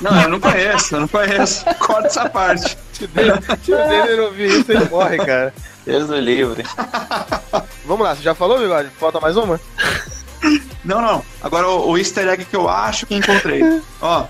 Não, 0.00 0.20
eu 0.20 0.28
não 0.30 0.40
conheço, 0.40 0.96
eu 0.96 1.00
não 1.02 1.06
conheço. 1.06 1.64
Corta 1.78 2.08
essa 2.08 2.28
parte. 2.28 2.76
Se 2.92 3.04
o 3.04 3.08
dele 3.08 4.16
não 4.16 4.24
ouvir 4.24 4.48
isso, 4.48 4.72
ele 4.72 4.88
morre, 4.88 5.18
cara. 5.18 5.54
Deus 5.86 6.08
do 6.08 6.18
livre. 6.18 6.64
Vamos 7.86 8.04
lá, 8.04 8.16
você 8.16 8.22
já 8.22 8.34
falou, 8.34 8.58
bigode? 8.58 8.88
Falta 8.98 9.20
mais 9.20 9.36
uma? 9.36 9.60
Não, 10.84 11.00
não. 11.00 11.24
Agora 11.40 11.68
o, 11.68 11.90
o 11.90 11.96
easter 11.96 12.26
egg 12.26 12.44
que 12.46 12.56
eu 12.56 12.68
acho 12.68 13.06
que 13.06 13.14
encontrei. 13.14 13.62
Ó. 14.00 14.26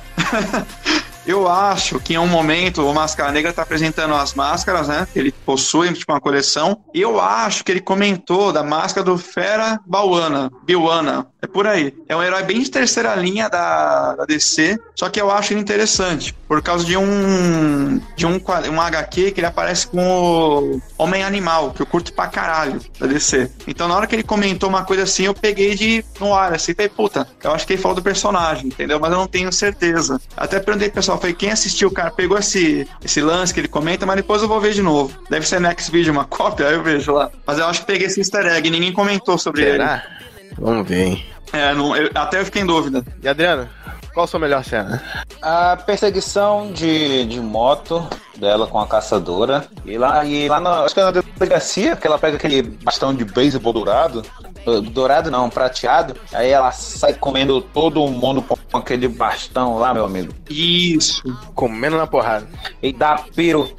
Eu 1.24 1.48
acho 1.48 2.00
que 2.00 2.14
em 2.14 2.18
um 2.18 2.26
momento 2.26 2.84
o 2.84 2.92
Máscara 2.92 3.30
Negra 3.30 3.52
tá 3.52 3.62
apresentando 3.62 4.14
as 4.14 4.34
máscaras, 4.34 4.88
né? 4.88 5.06
Ele 5.14 5.30
possui, 5.30 5.92
tipo, 5.92 6.12
uma 6.12 6.20
coleção. 6.20 6.82
Eu 6.92 7.20
acho 7.20 7.64
que 7.64 7.70
ele 7.70 7.80
comentou 7.80 8.52
da 8.52 8.62
máscara 8.62 9.04
do 9.04 9.16
Fera 9.16 9.78
Bauana, 9.86 10.50
Biwana. 10.64 11.31
É 11.42 11.46
por 11.48 11.66
aí. 11.66 11.92
É 12.08 12.14
um 12.14 12.22
herói 12.22 12.44
bem 12.44 12.62
de 12.62 12.70
terceira 12.70 13.16
linha 13.16 13.48
da, 13.48 14.14
da 14.14 14.24
DC, 14.24 14.78
só 14.94 15.08
que 15.08 15.20
eu 15.20 15.28
acho 15.28 15.52
ele 15.52 15.60
interessante, 15.60 16.32
por 16.46 16.62
causa 16.62 16.84
de 16.84 16.96
um 16.96 18.00
de 18.14 18.24
um, 18.24 18.40
um 18.70 18.80
HQ 18.80 19.32
que 19.32 19.40
ele 19.40 19.46
aparece 19.48 19.88
com 19.88 19.98
o 19.98 20.80
Homem 20.96 21.24
Animal, 21.24 21.72
que 21.72 21.82
eu 21.82 21.86
curto 21.86 22.12
pra 22.12 22.28
caralho 22.28 22.80
da 22.96 23.08
DC. 23.08 23.50
Então 23.66 23.88
na 23.88 23.96
hora 23.96 24.06
que 24.06 24.14
ele 24.14 24.22
comentou 24.22 24.68
uma 24.68 24.84
coisa 24.84 25.02
assim, 25.02 25.24
eu 25.24 25.34
peguei 25.34 25.74
de 25.74 26.04
no 26.20 26.32
ar, 26.32 26.54
assim, 26.54 26.74
falei, 26.74 26.88
puta, 26.88 27.26
eu 27.42 27.50
acho 27.50 27.66
que 27.66 27.72
ele 27.72 27.82
falou 27.82 27.96
do 27.96 28.02
personagem, 28.02 28.68
entendeu? 28.68 29.00
Mas 29.00 29.10
eu 29.10 29.18
não 29.18 29.26
tenho 29.26 29.52
certeza. 29.52 30.20
Até 30.36 30.60
perguntei 30.60 30.90
pro 30.90 30.96
pessoal, 30.96 31.18
falei, 31.18 31.34
quem 31.34 31.50
assistiu, 31.50 31.90
cara, 31.90 32.12
pegou 32.12 32.38
esse, 32.38 32.86
esse 33.04 33.20
lance 33.20 33.52
que 33.52 33.58
ele 33.58 33.68
comenta, 33.68 34.06
mas 34.06 34.14
depois 34.14 34.42
eu 34.42 34.48
vou 34.48 34.60
ver 34.60 34.74
de 34.74 34.82
novo. 34.82 35.12
Deve 35.28 35.44
ser 35.44 35.60
next 35.60 35.90
video 35.90 36.12
uma 36.12 36.24
cópia, 36.32 36.68
aí 36.68 36.74
eu 36.74 36.84
vejo 36.84 37.10
lá. 37.10 37.32
Mas 37.44 37.58
eu 37.58 37.66
acho 37.66 37.80
que 37.80 37.86
peguei 37.86 38.06
esse 38.06 38.20
easter 38.20 38.46
egg, 38.46 38.70
ninguém 38.70 38.92
comentou 38.92 39.36
sobre 39.36 39.64
Será? 39.64 40.21
Vamos 40.58 40.88
ver, 40.88 41.06
hein? 41.06 41.26
É, 41.52 41.74
não, 41.74 41.94
eu- 41.96 42.10
até 42.14 42.40
eu 42.40 42.44
fiquei 42.44 42.62
em 42.62 42.66
dúvida. 42.66 43.04
E 43.22 43.28
Adriano, 43.28 43.68
qual 44.14 44.24
a 44.24 44.26
sua 44.26 44.40
melhor 44.40 44.64
cena? 44.64 45.02
A 45.40 45.76
perseguição 45.76 46.72
de, 46.72 47.24
de 47.26 47.40
moto 47.40 48.06
dela 48.36 48.66
com 48.66 48.78
a 48.78 48.86
caçadora. 48.86 49.66
E 49.84 49.98
lá, 49.98 50.24
e 50.24 50.48
lá 50.48 50.60
na, 50.60 50.80
acho 50.84 50.94
que 50.94 51.00
é 51.00 51.04
na 51.04 51.10
delegacia, 51.10 51.96
que 51.96 52.06
ela 52.06 52.18
pega 52.18 52.36
aquele 52.36 52.62
bastão 52.62 53.14
de 53.14 53.24
beisebol 53.24 53.72
dourado. 53.72 54.22
Uh, 54.66 54.80
Dourado 54.80 55.30
não, 55.30 55.50
prateado. 55.50 56.14
Aí 56.32 56.50
ela 56.50 56.70
sai 56.72 57.14
comendo 57.14 57.60
todo 57.60 58.06
mundo 58.08 58.42
com 58.42 58.78
aquele 58.78 59.08
bastão 59.08 59.78
lá, 59.78 59.92
meu 59.92 60.04
amigo. 60.04 60.32
Isso. 60.48 61.22
Comendo 61.54 61.96
na 61.96 62.06
porrada. 62.06 62.48
E 62.82 62.92
dá 62.92 63.16
piru. 63.34 63.70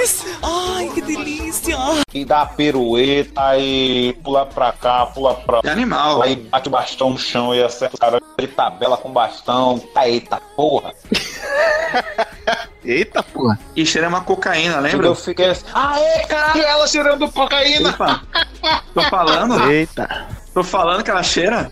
Ai, 0.42 0.90
que 0.94 1.02
delícia! 1.02 1.78
E 2.14 2.26
dá 2.26 2.46
pirueta 2.46 3.58
e 3.58 4.14
pula 4.24 4.46
pra 4.46 4.72
cá, 4.72 5.06
pula 5.08 5.34
pra 5.36 5.62
É 5.64 5.70
animal. 5.70 6.22
Aí 6.22 6.36
bate 6.36 6.68
o 6.68 6.72
bastão 6.72 7.12
no 7.12 7.18
chão 7.18 7.54
e 7.56 7.64
acerta 7.64 7.96
o 7.96 8.00
cara 8.00 8.22
de 8.38 8.48
tabela 8.48 8.98
com 8.98 9.12
bastão. 9.12 9.82
Eita 9.96 10.42
porra! 10.56 10.94
Eita 12.86 13.24
porra! 13.24 13.58
E 13.76 13.86
cheira 13.86 14.10
uma 14.10 14.22
cocaína, 14.22 14.80
lembra? 14.80 15.08
Eu 15.08 15.16
fiquei 15.16 15.50
assim, 15.50 15.66
aê, 15.74 16.26
caralho, 16.28 16.62
ela 16.62 16.88
cheirando 16.88 17.32
cocaína! 17.32 17.90
Opa, 17.90 18.22
tô 18.94 19.02
falando? 19.04 19.72
Eita! 19.72 20.28
Tô 20.54 20.64
falando 20.64 21.04
que 21.04 21.10
ela 21.10 21.24
cheira? 21.24 21.72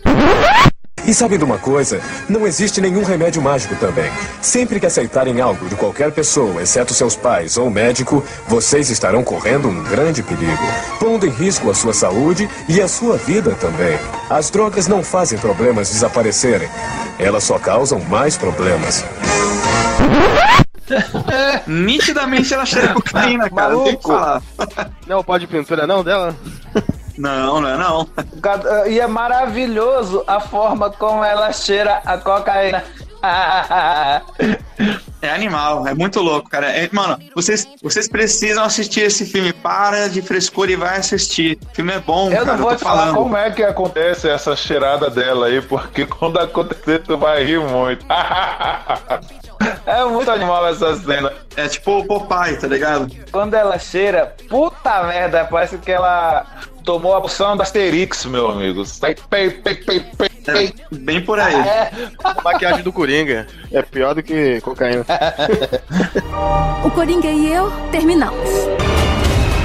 E 1.04 1.12
sabem 1.12 1.36
de 1.36 1.44
uma 1.44 1.58
coisa? 1.58 2.00
Não 2.28 2.46
existe 2.46 2.80
nenhum 2.80 3.02
remédio 3.02 3.42
mágico 3.42 3.74
também. 3.76 4.10
Sempre 4.40 4.78
que 4.78 4.86
aceitarem 4.86 5.40
algo 5.40 5.68
de 5.68 5.74
qualquer 5.74 6.12
pessoa, 6.12 6.62
exceto 6.62 6.94
seus 6.94 7.16
pais 7.16 7.56
ou 7.56 7.68
médico, 7.68 8.24
vocês 8.46 8.88
estarão 8.88 9.24
correndo 9.24 9.68
um 9.68 9.82
grande 9.82 10.22
perigo, 10.22 10.62
pondo 11.00 11.26
em 11.26 11.30
risco 11.30 11.68
a 11.70 11.74
sua 11.74 11.92
saúde 11.92 12.48
e 12.68 12.80
a 12.80 12.86
sua 12.86 13.16
vida 13.16 13.50
também. 13.60 13.98
As 14.30 14.48
drogas 14.48 14.86
não 14.86 15.02
fazem 15.02 15.38
problemas 15.38 15.90
desaparecerem, 15.90 16.68
elas 17.18 17.42
só 17.42 17.58
causam 17.58 17.98
mais 18.08 18.36
problemas. 18.36 19.04
Nitidamente 21.66 22.52
ela 22.52 22.66
cheira 22.66 22.94
cocaína, 22.94 23.48
cara. 23.50 23.72
Não 23.72 23.84
tem 23.84 23.96
que 23.96 24.02
falar. 24.02 24.42
Não 25.06 25.16
é 25.16 25.18
o 25.18 25.24
pó 25.24 25.36
de 25.38 25.46
pintura 25.46 25.86
não 25.86 26.02
dela? 26.04 26.34
Não, 27.18 27.60
não 27.60 27.68
é 27.68 27.76
não. 27.76 28.08
Cada- 28.40 28.88
E 28.88 28.98
é 28.98 29.06
maravilhoso 29.06 30.24
a 30.26 30.40
forma 30.40 30.90
como 30.90 31.22
ela 31.22 31.52
cheira 31.52 32.00
a 32.04 32.16
cocaína. 32.18 32.82
É 35.20 35.30
animal, 35.30 35.86
é 35.86 35.94
muito 35.94 36.20
louco, 36.20 36.50
cara. 36.50 36.66
É- 36.72 36.88
mano, 36.90 37.16
vocês, 37.36 37.68
vocês 37.80 38.08
precisam 38.08 38.64
assistir 38.64 39.02
esse 39.02 39.24
filme. 39.24 39.52
Para 39.52 40.08
de 40.08 40.20
frescura 40.22 40.72
e 40.72 40.76
vai 40.76 40.96
assistir. 40.98 41.56
O 41.70 41.74
filme 41.74 41.92
é 41.92 42.00
bom, 42.00 42.26
Eu 42.32 42.44
cara. 42.44 42.56
não 42.56 42.64
vou 42.64 42.74
te 42.74 42.82
falar 42.82 43.02
falando. 43.02 43.14
como 43.16 43.36
é 43.36 43.50
que 43.52 43.62
acontece 43.62 44.28
essa 44.28 44.56
cheirada 44.56 45.08
dela 45.08 45.46
aí, 45.46 45.60
porque 45.62 46.04
quando 46.18 46.38
acontecer 46.40 47.00
tu 47.04 47.16
vai 47.16 47.44
rir 47.44 47.60
muito. 47.60 48.04
É 49.86 50.04
muito 50.04 50.30
animal 50.30 50.66
essa 50.68 50.96
cena. 50.96 51.32
É 51.56 51.68
tipo 51.68 51.98
o 51.98 52.04
Popeye, 52.06 52.56
tá 52.56 52.66
ligado? 52.66 53.08
Quando 53.30 53.54
ela 53.54 53.78
cheira, 53.78 54.34
puta 54.48 55.02
merda, 55.04 55.44
parece 55.44 55.78
que 55.78 55.90
ela 55.92 56.46
tomou 56.84 57.14
a 57.14 57.18
Opção 57.18 57.56
da 57.56 57.62
Asterix, 57.62 58.24
meu 58.24 58.50
amigo. 58.50 58.84
Sai, 58.84 59.14
pei, 59.28 59.50
pei, 59.50 59.74
pei, 59.74 60.00
pei, 60.00 60.28
pei. 60.44 60.74
Bem 60.90 61.20
por 61.24 61.38
aí. 61.38 61.54
É, 61.54 61.90
A 62.24 62.42
maquiagem 62.42 62.82
do 62.82 62.92
Coringa 62.92 63.46
é 63.70 63.82
pior 63.82 64.14
do 64.14 64.22
que 64.22 64.60
cocaína. 64.60 65.04
O 66.84 66.90
Coringa 66.90 67.28
e 67.28 67.52
eu 67.52 67.70
terminamos. 67.92 68.48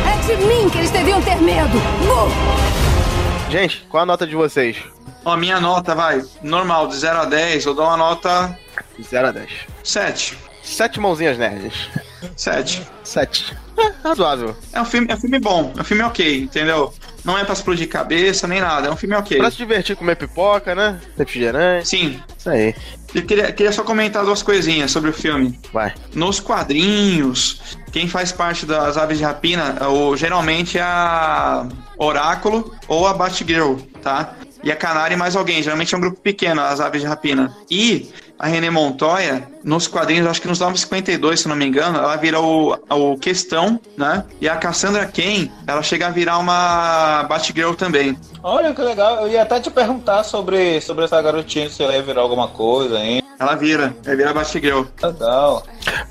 É 0.05 0.27
de 0.27 0.35
mim 0.45 0.69
que 0.69 0.77
eles 0.77 0.91
deviam 0.91 1.19
ter 1.21 1.35
medo. 1.37 1.77
Uh! 1.77 3.51
Gente, 3.51 3.85
qual 3.89 4.03
a 4.03 4.05
nota 4.05 4.27
de 4.27 4.35
vocês? 4.35 4.77
Ó, 5.25 5.35
minha 5.35 5.59
nota, 5.59 5.95
vai. 5.95 6.21
Normal, 6.43 6.87
de 6.87 6.95
0 6.97 7.19
a 7.21 7.25
10, 7.25 7.65
eu 7.65 7.73
dou 7.73 7.85
uma 7.85 7.97
nota 7.97 8.57
0 9.03 9.27
a 9.27 9.31
10. 9.31 9.49
7. 9.83 10.37
Sete 10.63 10.99
mãozinhas 10.99 11.37
nerds. 11.37 11.89
7. 12.35 12.81
7. 13.03 13.55
É, 13.77 13.93
razoável. 14.03 14.55
É 14.73 14.81
um 14.81 14.85
filme, 14.85 15.07
é 15.09 15.15
um 15.15 15.19
filme 15.19 15.39
bom, 15.39 15.73
é 15.77 15.81
um 15.81 15.83
filme 15.83 16.03
ok, 16.03 16.41
entendeu? 16.43 16.93
Não 17.23 17.37
é 17.37 17.43
pra 17.43 17.53
explodir 17.53 17.87
cabeça 17.87 18.47
nem 18.47 18.59
nada, 18.59 18.87
é 18.87 18.91
um 18.91 18.95
filme 18.95 19.15
ok. 19.15 19.37
Pra 19.37 19.51
se 19.51 19.57
divertir, 19.57 19.95
comer 19.95 20.15
pipoca, 20.15 20.73
né? 20.73 20.99
Refrigerante. 21.17 21.87
Sim. 21.87 22.21
Isso 22.37 22.49
aí. 22.49 22.75
Eu 23.13 23.23
queria, 23.23 23.51
queria 23.51 23.71
só 23.71 23.83
comentar 23.83 24.25
duas 24.25 24.41
coisinhas 24.41 24.91
sobre 24.91 25.09
o 25.09 25.13
filme. 25.13 25.59
Vai. 25.71 25.93
Nos 26.13 26.39
quadrinhos, 26.39 27.77
quem 27.91 28.07
faz 28.07 28.31
parte 28.31 28.65
das 28.65 28.97
aves 28.97 29.17
de 29.17 29.23
rapina, 29.23 29.87
o, 29.89 30.15
geralmente 30.17 30.77
é 30.77 30.81
a 30.81 31.67
Oráculo 31.97 32.75
ou 32.87 33.07
a 33.07 33.13
Batgirl, 33.13 33.75
tá? 34.01 34.35
E 34.63 34.71
a 34.71 34.75
Canária 34.75 35.13
e 35.13 35.17
mais 35.17 35.35
alguém. 35.35 35.61
Geralmente 35.61 35.93
é 35.93 35.97
um 35.97 36.01
grupo 36.01 36.19
pequeno, 36.19 36.61
as 36.61 36.79
aves 36.79 37.01
de 37.01 37.07
rapina. 37.07 37.55
E 37.69 38.09
a 38.39 38.49
René 38.49 38.69
Montoya, 38.69 39.47
nos 39.67 39.85
quadrinhos, 39.85 40.25
acho 40.25 40.41
que 40.41 40.47
nos 40.47 40.59
952, 40.59 41.41
se 41.41 41.47
não 41.49 41.55
me 41.55 41.65
engano, 41.65 41.97
ela 41.99 42.15
vira 42.15 42.39
o, 42.39 42.71
o 42.89 43.17
Questão, 43.17 43.77
né? 43.97 44.23
E 44.39 44.47
a 44.47 44.55
Cassandra 44.55 45.05
Cain, 45.05 45.51
ela 45.67 45.83
chega 45.83 46.07
a 46.07 46.09
virar 46.09 46.37
uma 46.37 47.23
Batgirl 47.23 47.73
também. 47.73 48.17
Olha 48.41 48.73
que 48.73 48.81
legal, 48.81 49.17
eu 49.23 49.27
ia 49.27 49.41
até 49.41 49.59
te 49.59 49.69
perguntar 49.69 50.23
sobre, 50.23 50.79
sobre 50.79 51.03
essa 51.03 51.21
garotinha, 51.21 51.69
se 51.69 51.83
ela 51.83 51.93
ia 51.93 52.01
virar 52.01 52.21
alguma 52.21 52.47
coisa, 52.47 52.97
hein? 52.97 53.21
Ela 53.39 53.55
vira, 53.55 53.95
ela 54.05 54.15
vira 54.15 54.33
Batgirl. 54.33 54.83
Legal. 55.03 55.63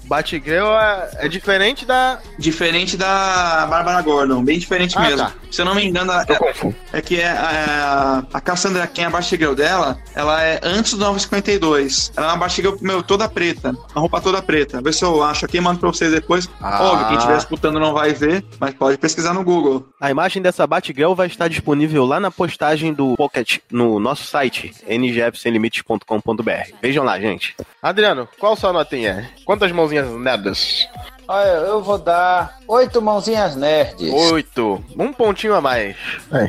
Batgirl 0.04 0.66
é, 0.78 1.10
é 1.20 1.28
diferente 1.28 1.84
da. 1.84 2.18
Diferente 2.38 2.96
da 2.96 3.66
Bárbara 3.68 4.00
Gordon, 4.02 4.44
bem 4.44 4.58
diferente 4.58 4.96
Ah, 4.96 5.00
mesmo. 5.00 5.18
tá. 5.18 5.32
Se 5.50 5.60
eu 5.62 5.64
não 5.64 5.74
me 5.74 5.84
engano, 5.84 6.12
Eu 6.28 6.36
confundo. 6.36 6.76
é 6.92 7.00
que 7.00 7.20
é, 7.20 7.28
a, 7.30 8.22
a 8.32 8.40
Cassandra 8.40 8.86
Cain, 8.86 9.06
a 9.06 9.10
Batgirl 9.10 9.54
dela, 9.54 9.98
ela 10.14 10.40
é 10.42 10.60
antes 10.62 10.92
do 10.92 10.98
952. 10.98 12.12
Ela 12.16 12.26
é 12.26 12.30
uma 12.30 12.36
Batgirl, 12.36 12.76
meu, 12.80 13.02
toda 13.02 13.28
preta. 13.28 13.45
Uma 13.94 14.00
roupa 14.00 14.20
toda 14.20 14.42
preta. 14.42 14.80
Vê 14.82 14.92
se 14.92 15.04
eu 15.04 15.22
acho 15.22 15.44
aqui, 15.44 15.60
mando 15.60 15.80
pra 15.80 15.88
vocês 15.88 16.12
depois. 16.12 16.48
Ah. 16.60 16.82
Óbvio, 16.82 17.08
quem 17.08 17.16
estiver 17.16 17.38
escutando 17.38 17.80
não 17.80 17.92
vai 17.92 18.12
ver, 18.12 18.44
mas 18.58 18.74
pode 18.74 18.98
pesquisar 18.98 19.34
no 19.34 19.44
Google. 19.44 19.86
A 20.00 20.10
imagem 20.10 20.42
dessa 20.42 20.66
Batgirl 20.66 21.14
vai 21.14 21.26
estar 21.26 21.48
disponível 21.48 22.04
lá 22.04 22.18
na 22.20 22.30
postagem 22.30 22.92
do 22.92 23.14
Pocket 23.16 23.58
no 23.70 23.98
nosso 23.98 24.24
site, 24.24 24.72
ngfsemlimites.com.br. 24.88 26.72
Vejam 26.82 27.04
lá, 27.04 27.18
gente. 27.20 27.54
Adriano, 27.82 28.28
qual 28.38 28.56
sua 28.56 28.72
notinha? 28.72 29.30
Quantas 29.44 29.72
mãozinhas 29.72 30.08
nerds? 30.10 30.88
Olha, 31.28 31.48
eu 31.48 31.82
vou 31.82 31.98
dar 31.98 32.58
oito 32.68 33.02
mãozinhas 33.02 33.56
nerds. 33.56 34.12
Oito. 34.30 34.82
Um 34.96 35.12
pontinho 35.12 35.54
a 35.54 35.60
mais. 35.60 35.96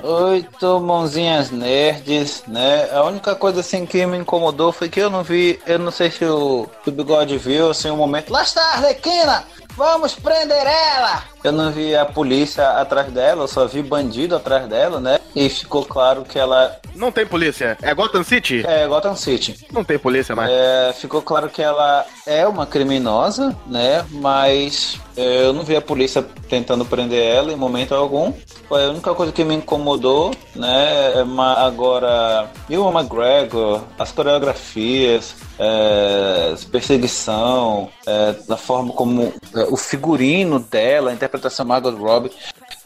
Oito 0.03 0.79
mãozinhas 0.79 1.49
nerds, 1.49 2.43
né? 2.47 2.89
A 2.91 3.03
única 3.03 3.33
coisa 3.35 3.61
assim 3.61 3.85
que 3.85 4.05
me 4.05 4.17
incomodou 4.17 4.71
foi 4.71 4.87
que 4.87 4.99
eu 4.99 5.09
não 5.09 5.23
vi, 5.23 5.59
eu 5.65 5.79
não 5.79 5.91
sei 5.91 6.11
se 6.11 6.25
o, 6.25 6.67
se 6.83 6.89
o 6.89 6.93
Bigode 6.93 7.37
viu, 7.37 7.71
assim, 7.71 7.89
um 7.89 7.97
momento. 7.97 8.31
Lá 8.31 8.43
está 8.43 8.61
a 8.61 8.73
Arlequina! 8.75 9.43
Vamos 9.75 10.15
prender 10.15 10.65
ela! 10.65 11.23
Eu 11.43 11.51
não 11.51 11.71
vi 11.71 11.95
a 11.95 12.05
polícia 12.05 12.69
atrás 12.71 13.11
dela, 13.11 13.43
eu 13.43 13.47
só 13.47 13.65
vi 13.65 13.81
bandido 13.81 14.35
atrás 14.35 14.67
dela, 14.67 14.99
né? 14.99 15.19
E 15.35 15.47
ficou 15.49 15.85
claro 15.85 16.23
que 16.23 16.37
ela 16.37 16.77
Não 16.95 17.11
tem 17.11 17.25
polícia. 17.25 17.77
É 17.81 17.93
Gotham 17.93 18.23
City? 18.23 18.65
é 18.65 18.87
Gotham 18.87 19.15
City. 19.15 19.65
Não 19.71 19.83
tem 19.83 19.99
polícia 19.99 20.35
mais. 20.35 20.49
É, 20.51 20.93
ficou 20.93 21.21
claro 21.21 21.49
que 21.49 21.61
ela 21.61 22.05
é 22.25 22.47
uma 22.47 22.65
criminosa, 22.65 23.55
né? 23.67 24.05
Mas 24.09 24.99
é, 25.15 25.45
eu 25.45 25.53
não 25.53 25.63
vi 25.63 25.75
a 25.75 25.81
polícia 25.81 26.25
tentando 26.49 26.85
prender 26.85 27.23
ela 27.23 27.51
em 27.51 27.55
momento 27.55 27.93
algum. 27.93 28.33
Foi 28.67 28.85
a 28.85 28.89
única 28.89 29.13
coisa 29.13 29.31
que 29.31 29.43
me 29.43 29.55
incomodou, 29.55 30.31
né? 30.55 31.13
É 31.15 31.25
agora, 31.57 32.49
Ewan 32.69 32.91
McGregor, 32.99 33.81
as 33.97 34.11
coreografias, 34.11 35.35
é, 35.59 36.55
perseguição, 36.71 37.89
é, 38.05 38.33
da 38.47 38.57
forma 38.57 38.93
como 38.93 39.33
é, 39.55 39.63
o 39.69 39.77
figurino 39.77 40.59
dela, 40.59 41.11
a 41.11 41.13
interpretação 41.27 41.65
Margot 41.65 41.91
Robbie. 41.91 42.31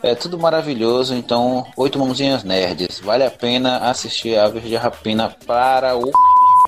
É 0.04 0.16
tudo 0.16 0.38
maravilhoso, 0.38 1.14
então, 1.14 1.66
oito 1.78 2.00
mãozinhas 2.00 2.44
nerds. 2.44 3.00
Vale 3.00 3.24
a 3.24 3.32
pena 3.32 3.90
assistir 3.90 4.38
Aves 4.38 4.64
de 4.64 4.76
Rapina 4.76 5.36
para 5.46 5.96
o 5.96 6.12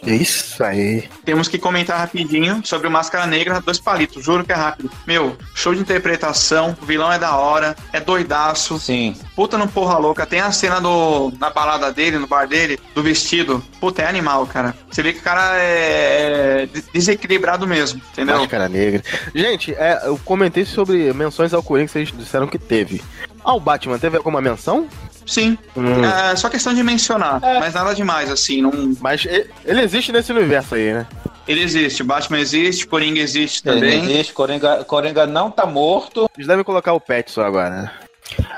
Isso 0.06 0.64
aí. 0.64 1.10
Temos 1.26 1.48
que 1.48 1.58
comentar 1.58 1.98
rapidinho 1.98 2.62
sobre 2.64 2.88
o 2.88 2.92
Máscara 2.92 3.26
Negra, 3.26 3.62
dois 3.62 3.80
palitos, 3.80 4.24
juro 4.24 4.44
que 4.44 4.52
é 4.52 4.56
rápido. 4.56 4.92
Meu, 5.08 5.38
show 5.56 5.74
de 5.74 5.82
interpretação, 5.82 6.76
o 6.82 6.86
vilão 6.86 7.12
é 7.12 7.20
da 7.20 7.36
hora, 7.36 7.76
é 7.92 8.00
doidaço. 8.00 8.80
Sim. 8.80 9.16
Puta 9.36 9.58
no 9.58 9.68
porra 9.68 9.98
louca, 9.98 10.26
tem 10.26 10.40
a 10.40 10.52
cena 10.52 10.80
do, 10.80 11.32
na 11.40 11.50
balada 11.50 11.92
dele, 11.92 12.18
no 12.18 12.28
bar 12.28 12.48
dele, 12.48 12.80
do 12.94 13.02
vestido. 13.02 13.64
Puta, 13.80 14.02
é 14.02 14.08
animal, 14.08 14.46
cara. 14.48 14.76
Você 14.90 15.02
vê 15.02 15.14
que 15.14 15.20
o 15.20 15.24
cara 15.24 15.58
é 15.58 16.24
é 16.24 16.68
desequilibrado 16.94 17.68
mesmo, 17.68 18.02
entendeu? 18.12 18.38
Máscara 18.38 18.70
Negra. 18.70 19.04
Gente, 19.34 19.74
é, 19.74 20.02
eu 20.06 20.18
comentei 20.24 20.66
sobre 20.66 21.14
menções 21.14 21.54
ao 21.54 21.64
Coringa 21.64 21.88
que 21.88 21.94
vocês 21.94 22.12
disseram 22.12 22.48
que 22.48 22.58
teve. 22.58 23.02
Ao 23.44 23.60
Batman, 23.60 24.00
teve 24.00 24.18
alguma 24.18 24.42
menção? 24.42 24.88
Sim. 25.26 25.58
Hum. 25.76 26.04
É 26.04 26.36
só 26.36 26.50
questão 26.50 26.74
de 26.74 26.84
mencionar, 26.84 27.40
mas 27.42 27.74
nada 27.74 27.94
demais, 27.94 28.30
assim. 28.30 28.62
Não... 28.62 28.72
Mas 29.00 29.26
ele 29.26 29.82
existe 29.82 30.12
nesse 30.12 30.32
universo 30.32 30.76
aí, 30.76 30.94
né? 30.94 31.08
Ele 31.48 31.62
existe, 31.62 32.04
Batman 32.04 32.40
existe, 32.40 32.88
Coringa 32.88 33.20
existe 33.20 33.68
Ele 33.68 33.76
também. 33.76 34.04
existe, 34.04 34.34
Coringa, 34.34 34.84
Coringa 34.86 35.28
não 35.28 35.52
tá 35.52 35.66
morto. 35.66 36.30
Eles 36.38 36.48
devem 36.48 36.64
colocar 36.64 36.94
o 36.94 37.02
Petson 37.02 37.42
agora, 37.42 37.70
né? 37.70 37.92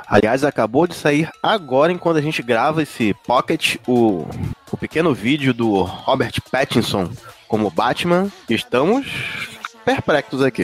Aliás, 0.08 0.44
acabou 0.44 0.86
de 0.86 0.94
sair 0.94 1.28
agora, 1.42 1.92
enquanto 1.92 2.18
a 2.18 2.22
gente 2.22 2.44
grava 2.44 2.84
esse 2.84 3.16
Pocket, 3.26 3.78
o, 3.88 4.28
o 4.72 4.78
pequeno 4.78 5.14
vídeo 5.14 5.54
do 5.54 5.82
Robert 5.82 6.34
Pattinson 6.52 7.10
como 7.48 7.72
Batman. 7.72 8.32
Estamos 8.48 9.08
perplexos 9.86 10.42
aqui. 10.42 10.64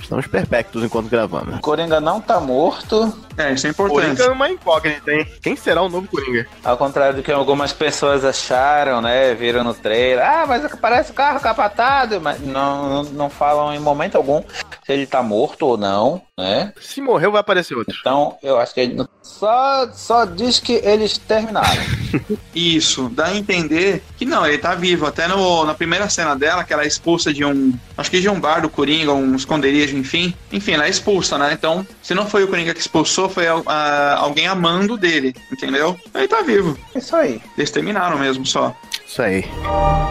Estamos 0.00 0.26
perplexos 0.26 0.82
enquanto 0.82 1.08
gravamos. 1.08 1.60
Coringa 1.60 2.00
não 2.00 2.20
tá 2.20 2.40
morto. 2.40 3.16
É, 3.36 3.52
isso 3.52 3.66
é 3.66 3.72
Coringa 3.72 4.00
importante. 4.00 4.22
é 4.22 4.32
uma 4.32 4.50
incógnita, 4.50 5.12
hein? 5.12 5.26
Quem 5.40 5.54
será 5.54 5.82
o 5.82 5.88
novo 5.88 6.08
Coringa? 6.08 6.46
Ao 6.64 6.76
contrário 6.76 7.16
do 7.16 7.22
que 7.22 7.30
algumas 7.30 7.72
pessoas 7.72 8.24
acharam, 8.24 9.00
né? 9.00 9.34
Viram 9.34 9.62
no 9.62 9.74
trailer. 9.74 10.24
Ah, 10.24 10.44
mas 10.46 10.66
parece 10.80 11.10
o 11.10 11.14
carro 11.14 11.40
capatado. 11.40 12.20
Mas 12.20 12.40
não, 12.40 12.88
não, 12.88 13.02
não 13.04 13.30
falam 13.30 13.74
em 13.74 13.78
momento 13.78 14.16
algum 14.16 14.42
se 14.84 14.92
ele 14.92 15.06
tá 15.06 15.22
morto 15.22 15.66
ou 15.66 15.76
não, 15.76 16.20
né? 16.38 16.72
Se 16.80 17.00
morreu, 17.00 17.30
vai 17.32 17.40
aparecer 17.40 17.74
outro. 17.76 17.94
Então, 18.00 18.36
eu 18.42 18.58
acho 18.58 18.74
que 18.74 18.80
ele 18.80 18.94
não- 18.94 19.08
só, 19.22 19.88
só 19.92 20.24
diz 20.24 20.58
que 20.58 20.80
eles 20.84 21.16
terminaram. 21.18 21.82
Isso, 22.54 23.08
dá 23.08 23.26
a 23.26 23.36
entender 23.36 24.02
que 24.16 24.24
não, 24.24 24.44
ele 24.46 24.58
tá 24.58 24.74
vivo. 24.74 25.06
Até 25.06 25.28
no, 25.28 25.64
na 25.64 25.74
primeira 25.74 26.08
cena 26.08 26.34
dela, 26.34 26.64
que 26.64 26.72
ela 26.72 26.82
é 26.82 26.86
expulsa 26.86 27.32
de 27.32 27.44
um. 27.44 27.72
Acho 27.96 28.10
que 28.10 28.20
de 28.20 28.28
um 28.28 28.38
bar 28.40 28.60
do 28.60 28.68
Coringa, 28.68 29.12
um 29.12 29.34
esconderijo, 29.36 29.96
enfim. 29.96 30.34
Enfim, 30.52 30.72
ela 30.72 30.86
é 30.86 30.90
expulsa, 30.90 31.38
né? 31.38 31.52
Então, 31.52 31.86
se 32.02 32.14
não 32.14 32.26
foi 32.26 32.44
o 32.44 32.48
Coringa 32.48 32.74
que 32.74 32.80
expulsou, 32.80 33.28
foi 33.28 33.46
ah, 33.46 34.16
alguém 34.18 34.46
amando 34.46 34.96
dele, 34.96 35.34
entendeu? 35.52 35.96
Ele 36.14 36.28
tá 36.28 36.42
vivo. 36.42 36.76
É 36.94 36.98
Isso 36.98 37.14
aí. 37.14 37.40
Eles 37.56 37.70
terminaram 37.70 38.18
mesmo 38.18 38.44
só. 38.44 38.74
Isso 39.06 39.22
aí. 39.22 39.44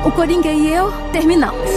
O 0.05 0.11
Coringa 0.11 0.49
e 0.49 0.73
eu 0.73 0.91
terminamos. 1.11 1.69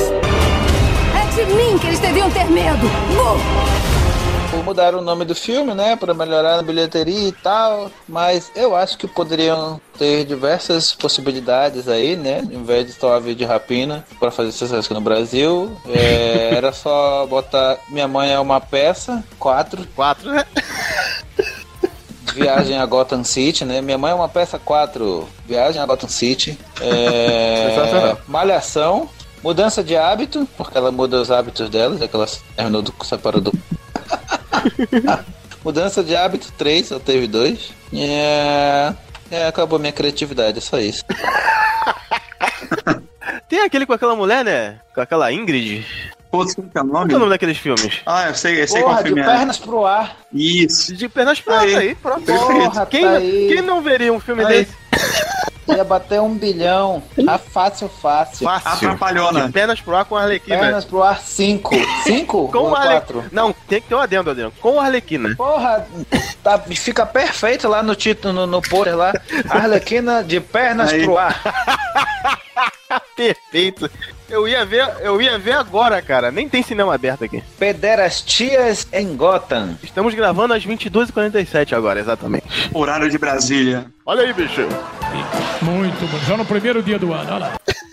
De 1.34 1.44
mim 1.46 1.76
que 1.78 1.88
eles 1.88 1.98
deviam 1.98 2.30
ter 2.30 2.44
medo. 2.44 2.86
Bu! 3.12 4.62
Mudaram 4.62 5.00
o 5.00 5.02
nome 5.02 5.24
do 5.24 5.34
filme, 5.34 5.74
né? 5.74 5.96
Pra 5.96 6.14
melhorar 6.14 6.60
a 6.60 6.62
bilheteria 6.62 7.28
e 7.28 7.32
tal. 7.32 7.90
Mas 8.08 8.52
eu 8.54 8.74
acho 8.76 8.96
que 8.96 9.08
poderiam 9.08 9.80
ter 9.98 10.24
diversas 10.24 10.94
possibilidades 10.94 11.88
aí, 11.88 12.14
né? 12.14 12.40
Em 12.50 12.62
vez 12.62 12.86
de 12.86 12.92
só 12.92 13.16
a 13.16 13.20
de 13.20 13.44
rapina 13.44 14.04
pra 14.20 14.30
fazer 14.30 14.52
sucesso 14.52 14.86
aqui 14.86 14.94
no 14.94 15.00
Brasil. 15.00 15.76
é, 15.88 16.54
era 16.54 16.72
só 16.72 17.26
botar 17.26 17.78
Minha 17.90 18.06
Mãe 18.06 18.32
é 18.32 18.38
uma 18.38 18.60
peça, 18.60 19.22
quatro. 19.38 19.84
Quatro, 19.96 20.30
né? 20.30 20.44
Viagem 22.32 22.78
a 22.78 22.86
Gotham 22.86 23.24
City, 23.24 23.64
né? 23.64 23.80
Minha 23.80 23.98
mãe 23.98 24.12
é 24.12 24.14
uma 24.14 24.28
peça 24.28 24.58
4. 24.58 25.28
Viagem 25.46 25.80
a 25.80 25.86
Gotham 25.86 26.08
City. 26.08 26.58
É... 26.80 28.16
Malhação. 28.26 29.08
Mudança 29.44 29.84
de 29.84 29.94
hábito, 29.94 30.48
porque 30.56 30.78
ela 30.78 30.90
muda 30.90 31.20
os 31.20 31.30
hábitos 31.30 31.68
dela, 31.68 31.98
já 31.98 32.08
que 32.08 32.16
ela 32.16 32.26
terminou 32.56 32.80
do 32.80 32.94
separou 33.04 33.42
do. 33.42 33.52
Mudança 35.62 36.02
de 36.02 36.16
hábito 36.16 36.50
3, 36.56 36.86
só 36.86 36.98
teve 36.98 37.26
dois. 37.26 37.70
É... 37.92 38.94
é, 39.30 39.46
acabou 39.46 39.78
minha 39.78 39.92
criatividade, 39.92 40.56
é 40.56 40.60
só 40.62 40.78
isso. 40.78 41.04
Tem 43.46 43.60
aquele 43.60 43.84
com 43.84 43.92
aquela 43.92 44.16
mulher, 44.16 44.42
né? 44.42 44.80
Com 44.94 45.02
aquela 45.02 45.30
Ingrid. 45.30 45.86
Putz, 46.30 46.54
como 46.54 46.70
que 46.70 46.78
é 46.78 46.80
o 46.80 46.84
Qual 46.86 47.00
nome? 47.02 47.12
é 47.12 47.16
o 47.16 47.18
nome 47.20 47.30
daqueles 47.30 47.58
filmes? 47.58 48.00
Ah, 48.06 48.28
eu 48.28 48.34
sei, 48.34 48.62
eu 48.62 48.66
sei 48.66 48.80
qual 48.80 48.92
Porra, 48.92 49.02
de 49.02 49.08
filme 49.10 49.22
é. 49.22 49.26
pernas 49.26 49.58
pro 49.58 49.84
ar. 49.84 50.16
Isso. 50.32 50.96
De 50.96 51.08
pernas 51.08 51.40
pra 51.40 51.60
Aí. 51.60 51.76
aí, 51.76 51.94
pronto. 51.94 52.24
Porra, 52.24 52.86
Quem, 52.86 53.04
tá 53.04 53.10
aí. 53.16 53.48
quem 53.52 53.62
não 53.62 53.82
veria 53.82 54.12
um 54.12 54.18
filme 54.18 54.42
Aí. 54.44 54.64
desse? 54.64 54.74
Ia 55.68 55.84
bater 55.84 56.20
um 56.20 56.34
bilhão. 56.34 57.02
A 57.26 57.38
fácil, 57.38 57.88
fácil. 57.88 58.46
Fácil. 58.46 58.88
Atrapalhona. 58.88 59.46
De 59.46 59.52
pernas 59.52 59.80
pro 59.80 59.96
ar 59.96 60.04
com 60.04 60.16
a 60.16 60.22
Arlequina. 60.22 60.58
Pernas 60.58 60.84
pro 60.84 61.02
ar 61.02 61.20
5. 61.20 61.74
5 62.04 62.48
Com 62.48 62.58
ou 62.58 62.70
o 62.70 62.74
Arle... 62.74 62.90
4? 62.92 63.24
Não, 63.32 63.52
tem 63.68 63.80
que 63.80 63.88
ter 63.88 63.94
um 63.94 64.00
adendo, 64.00 64.30
adendo. 64.30 64.52
Com 64.60 64.78
a 64.78 64.84
Arlequina. 64.84 65.34
Porra, 65.36 65.86
tá, 66.42 66.58
fica 66.58 67.06
perfeito 67.06 67.68
lá 67.68 67.82
no 67.82 67.94
título, 67.94 68.34
no, 68.34 68.46
no 68.46 68.62
pôster 68.62 68.96
lá. 68.96 69.12
Arlequina 69.48 70.22
de 70.22 70.40
pernas 70.40 70.92
Aí. 70.92 71.04
pro 71.04 71.18
ar. 71.18 71.40
Perfeito. 73.16 73.90
Eu 74.28 74.48
ia 74.48 74.64
ver, 74.64 74.88
eu 75.00 75.20
ia 75.20 75.38
ver 75.38 75.52
agora, 75.52 76.00
cara. 76.00 76.30
Nem 76.30 76.48
tem 76.48 76.62
cinema 76.62 76.94
aberto 76.94 77.24
aqui. 77.24 77.42
Pederastias 77.58 78.86
em 78.92 79.14
Gotham. 79.16 79.76
Estamos 79.82 80.14
gravando 80.14 80.54
às 80.54 80.64
22h47 80.64 81.72
agora, 81.74 82.00
exatamente. 82.00 82.46
Horário 82.72 83.10
de 83.10 83.18
Brasília. 83.18 83.86
Olha 84.04 84.22
aí, 84.22 84.32
bicho. 84.32 84.62
Muito 85.60 86.10
bom. 86.10 86.18
Já 86.26 86.36
no 86.36 86.44
primeiro 86.44 86.82
dia 86.82 86.98
do 86.98 87.12
ano, 87.12 87.30
olha 87.30 87.38
lá. 87.38 87.54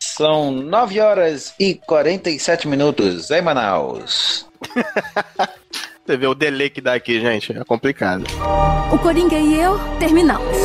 São 0.00 0.50
9 0.50 1.00
horas 1.00 1.54
e 1.60 1.76
47 1.86 2.66
minutos 2.66 3.30
em 3.30 3.40
Manaus. 3.40 4.46
Você 6.04 6.16
vê 6.16 6.26
o 6.26 6.34
delay 6.34 6.70
que 6.70 6.80
dá 6.80 6.94
aqui, 6.94 7.20
gente. 7.20 7.52
É 7.56 7.62
complicado. 7.64 8.24
O 8.90 8.98
Coringa 8.98 9.36
e 9.36 9.60
eu 9.60 9.78
terminamos. 9.98 10.56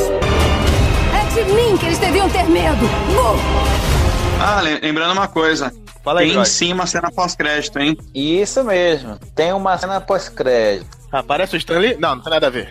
É 1.13 1.33
de 1.35 1.53
mim 1.53 1.77
que 1.77 1.85
eles 1.85 1.99
deviam 1.99 2.29
ter 2.29 2.45
medo. 2.45 2.87
Bu! 3.13 4.02
Ah, 4.43 4.61
lem- 4.61 4.79
lembrando 4.81 5.13
uma 5.13 5.27
coisa. 5.27 5.71
Fala 6.03 6.19
aí, 6.19 6.25
Tem 6.27 6.33
Jorge. 6.35 6.51
sim 6.51 6.73
uma 6.73 6.85
cena 6.85 7.09
pós-crédito, 7.11 7.79
hein? 7.79 7.97
Isso 8.13 8.61
mesmo. 8.63 9.17
Tem 9.33 9.53
uma 9.53 9.77
cena 9.77 10.01
pós-crédito. 10.01 10.97
Aparece 11.11 11.55
o 11.55 11.57
Stanley? 11.57 11.95
Não, 11.97 12.15
não 12.15 12.23
tem 12.23 12.31
nada 12.33 12.47
a 12.47 12.49
ver. 12.49 12.69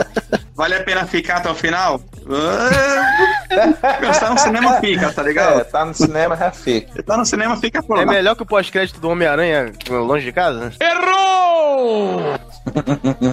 Vale 0.54 0.74
a 0.74 0.82
pena 0.82 1.06
ficar 1.06 1.36
até 1.36 1.50
o 1.50 1.54
final? 1.54 2.00
Ah, 2.28 4.12
Se 4.12 4.20
tá 4.20 4.30
no 4.30 4.38
cinema, 4.38 4.80
fica, 4.80 5.12
tá 5.12 5.22
É, 5.22 5.24
ligado? 5.24 5.64
tá 5.66 5.84
no 5.84 5.94
cinema, 5.94 6.36
já 6.36 6.50
fica. 6.50 7.02
Tá 7.02 7.16
no 7.16 7.24
cinema, 7.26 7.56
fica 7.56 7.82
por 7.82 7.98
É 7.98 8.04
lá. 8.04 8.12
melhor 8.12 8.34
que 8.34 8.42
o 8.42 8.46
pós-crédito 8.46 8.98
do 9.00 9.08
Homem-Aranha 9.08 9.72
longe 9.88 10.24
de 10.24 10.32
casa? 10.32 10.72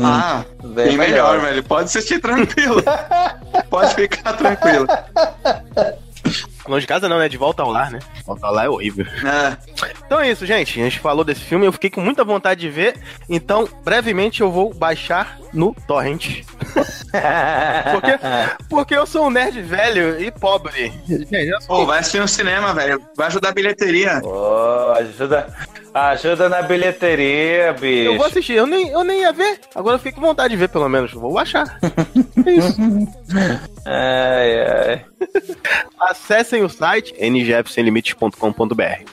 Ah, 0.03 0.43
Bem 0.63 0.73
bem 0.73 0.97
melhor. 0.97 1.33
melhor, 1.37 1.39
velho. 1.41 1.63
Pode 1.63 1.85
assistir 1.85 2.19
tranquilo. 2.19 2.83
Pode 3.69 3.95
ficar 3.95 4.33
tranquilo. 4.33 4.85
Longe 6.67 6.81
de 6.81 6.87
casa 6.87 7.09
não, 7.09 7.19
né? 7.19 7.27
De 7.27 7.37
volta 7.37 7.61
ao 7.61 7.69
lar, 7.71 7.91
né? 7.91 7.99
Volta 8.25 8.47
ao 8.47 8.53
lar 8.53 8.65
é 8.65 8.69
horrível. 8.69 9.05
É. 9.05 9.57
Então 10.05 10.19
é 10.19 10.31
isso, 10.31 10.45
gente. 10.45 10.79
A 10.79 10.83
gente 10.85 10.99
falou 10.99 11.23
desse 11.25 11.41
filme, 11.41 11.65
eu 11.65 11.73
fiquei 11.73 11.89
com 11.89 11.99
muita 12.01 12.23
vontade 12.23 12.61
de 12.61 12.69
ver. 12.69 12.95
Então, 13.29 13.67
brevemente 13.83 14.41
eu 14.41 14.49
vou 14.51 14.73
baixar 14.73 15.37
no 15.53 15.75
Torrent. 15.87 16.43
Porque, 17.91 18.19
porque 18.69 18.95
eu 18.95 19.05
sou 19.05 19.27
um 19.27 19.29
nerd 19.29 19.61
velho 19.61 20.19
e 20.19 20.31
pobre. 20.31 20.91
Gente, 21.07 21.31
eu 21.47 21.61
sou- 21.61 21.77
Pô, 21.77 21.85
vai 21.85 21.99
assistir 21.99 22.19
no 22.19 22.27
cinema, 22.27 22.73
velho. 22.73 22.99
Vai 23.15 23.27
ajudar 23.27 23.49
a 23.49 23.53
bilheteria. 23.53 24.19
Ô, 24.23 24.91
ajuda, 24.97 25.53
ajuda 25.93 26.49
na 26.49 26.61
bilheteria, 26.61 27.73
bicho. 27.73 28.11
Eu 28.11 28.17
vou 28.17 28.25
assistir, 28.25 28.53
eu 28.53 28.65
nem, 28.65 28.89
eu 28.89 29.03
nem 29.03 29.21
ia 29.21 29.31
ver. 29.31 29.59
Agora 29.75 29.95
eu 29.95 29.99
fiquei 29.99 30.11
com 30.13 30.21
vontade 30.21 30.49
de 30.51 30.57
ver, 30.57 30.69
pelo 30.69 30.89
menos. 30.89 31.11
Vou 31.11 31.33
baixar. 31.33 31.79
É 32.45 32.51
isso. 32.51 32.77
Ai, 33.85 34.61
ai. 34.61 35.05
Acessem 35.99 36.63
o 36.63 36.69
site 36.69 37.13
ngfsemlimites.com.br 37.19 39.03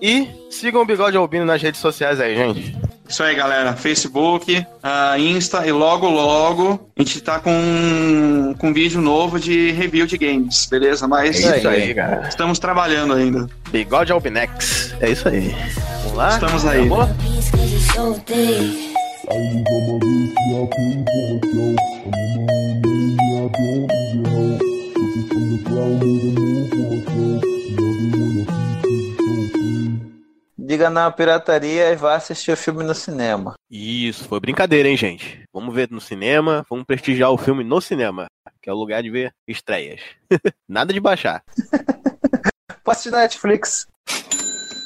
e 0.00 0.28
sigam 0.50 0.82
o 0.82 0.84
Bigode 0.86 1.16
Albino 1.16 1.44
nas 1.44 1.60
redes 1.60 1.80
sociais 1.80 2.20
aí, 2.20 2.36
gente. 2.36 2.76
Isso 3.08 3.22
aí, 3.24 3.34
galera. 3.34 3.74
Facebook, 3.74 4.64
ah, 4.82 5.18
Insta 5.18 5.66
e 5.66 5.72
logo, 5.72 6.08
logo 6.08 6.88
a 6.96 7.02
gente 7.02 7.20
tá 7.20 7.40
com, 7.40 8.54
com 8.56 8.68
um 8.68 8.72
vídeo 8.72 9.00
novo 9.00 9.38
de 9.40 9.72
review 9.72 10.06
de 10.06 10.16
games, 10.16 10.66
beleza? 10.66 11.08
Mas 11.08 11.44
É 11.44 11.58
isso 11.58 11.68
aí, 11.68 11.92
cara. 11.92 12.28
estamos 12.28 12.58
trabalhando 12.60 13.14
ainda. 13.14 13.48
Bigode 13.70 14.12
Albinex. 14.12 14.94
É 15.00 15.10
isso 15.10 15.28
aí. 15.28 15.54
Vamos 16.02 16.14
lá? 16.14 16.28
Estamos 16.30 16.66
aí. 16.66 16.88
Deep. 18.26 18.90
Diga 30.58 30.88
na 30.88 31.10
pirataria 31.10 31.90
e 31.90 31.96
vá 31.96 32.14
assistir 32.14 32.52
o 32.52 32.56
filme 32.56 32.84
no 32.84 32.94
cinema. 32.94 33.54
Isso, 33.70 34.24
foi 34.28 34.38
brincadeira, 34.38 34.88
hein, 34.88 34.96
gente? 34.96 35.42
Vamos 35.52 35.74
ver 35.74 35.90
no 35.90 36.00
cinema, 36.00 36.64
vamos 36.70 36.84
prestigiar 36.84 37.30
o 37.30 37.36
filme 37.36 37.64
no 37.64 37.80
cinema, 37.80 38.26
que 38.62 38.70
é 38.70 38.72
o 38.72 38.76
lugar 38.76 39.02
de 39.02 39.10
ver 39.10 39.32
estreias. 39.48 40.00
Nada 40.68 40.92
de 40.92 41.00
baixar. 41.00 41.42
Vou 42.90 42.92
assistir 42.92 43.10
na 43.12 43.18
Netflix. 43.18 43.86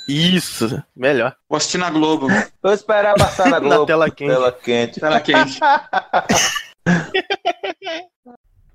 Isso, 0.07 0.85
melhor. 0.95 1.35
Vou 1.49 1.57
assistir 1.57 1.79
na 1.79 1.88
Globo. 1.88 2.29
Vou 2.62 2.73
esperar 2.75 3.14
passar 3.14 3.49
na 3.49 3.57
Globo. 3.59 3.81
Na 3.81 3.87
tela 3.87 4.11
quente. 4.11 4.31
Tela 4.31 4.53
quente. 4.53 5.01
Tela 5.01 5.21
quente. 5.25 5.59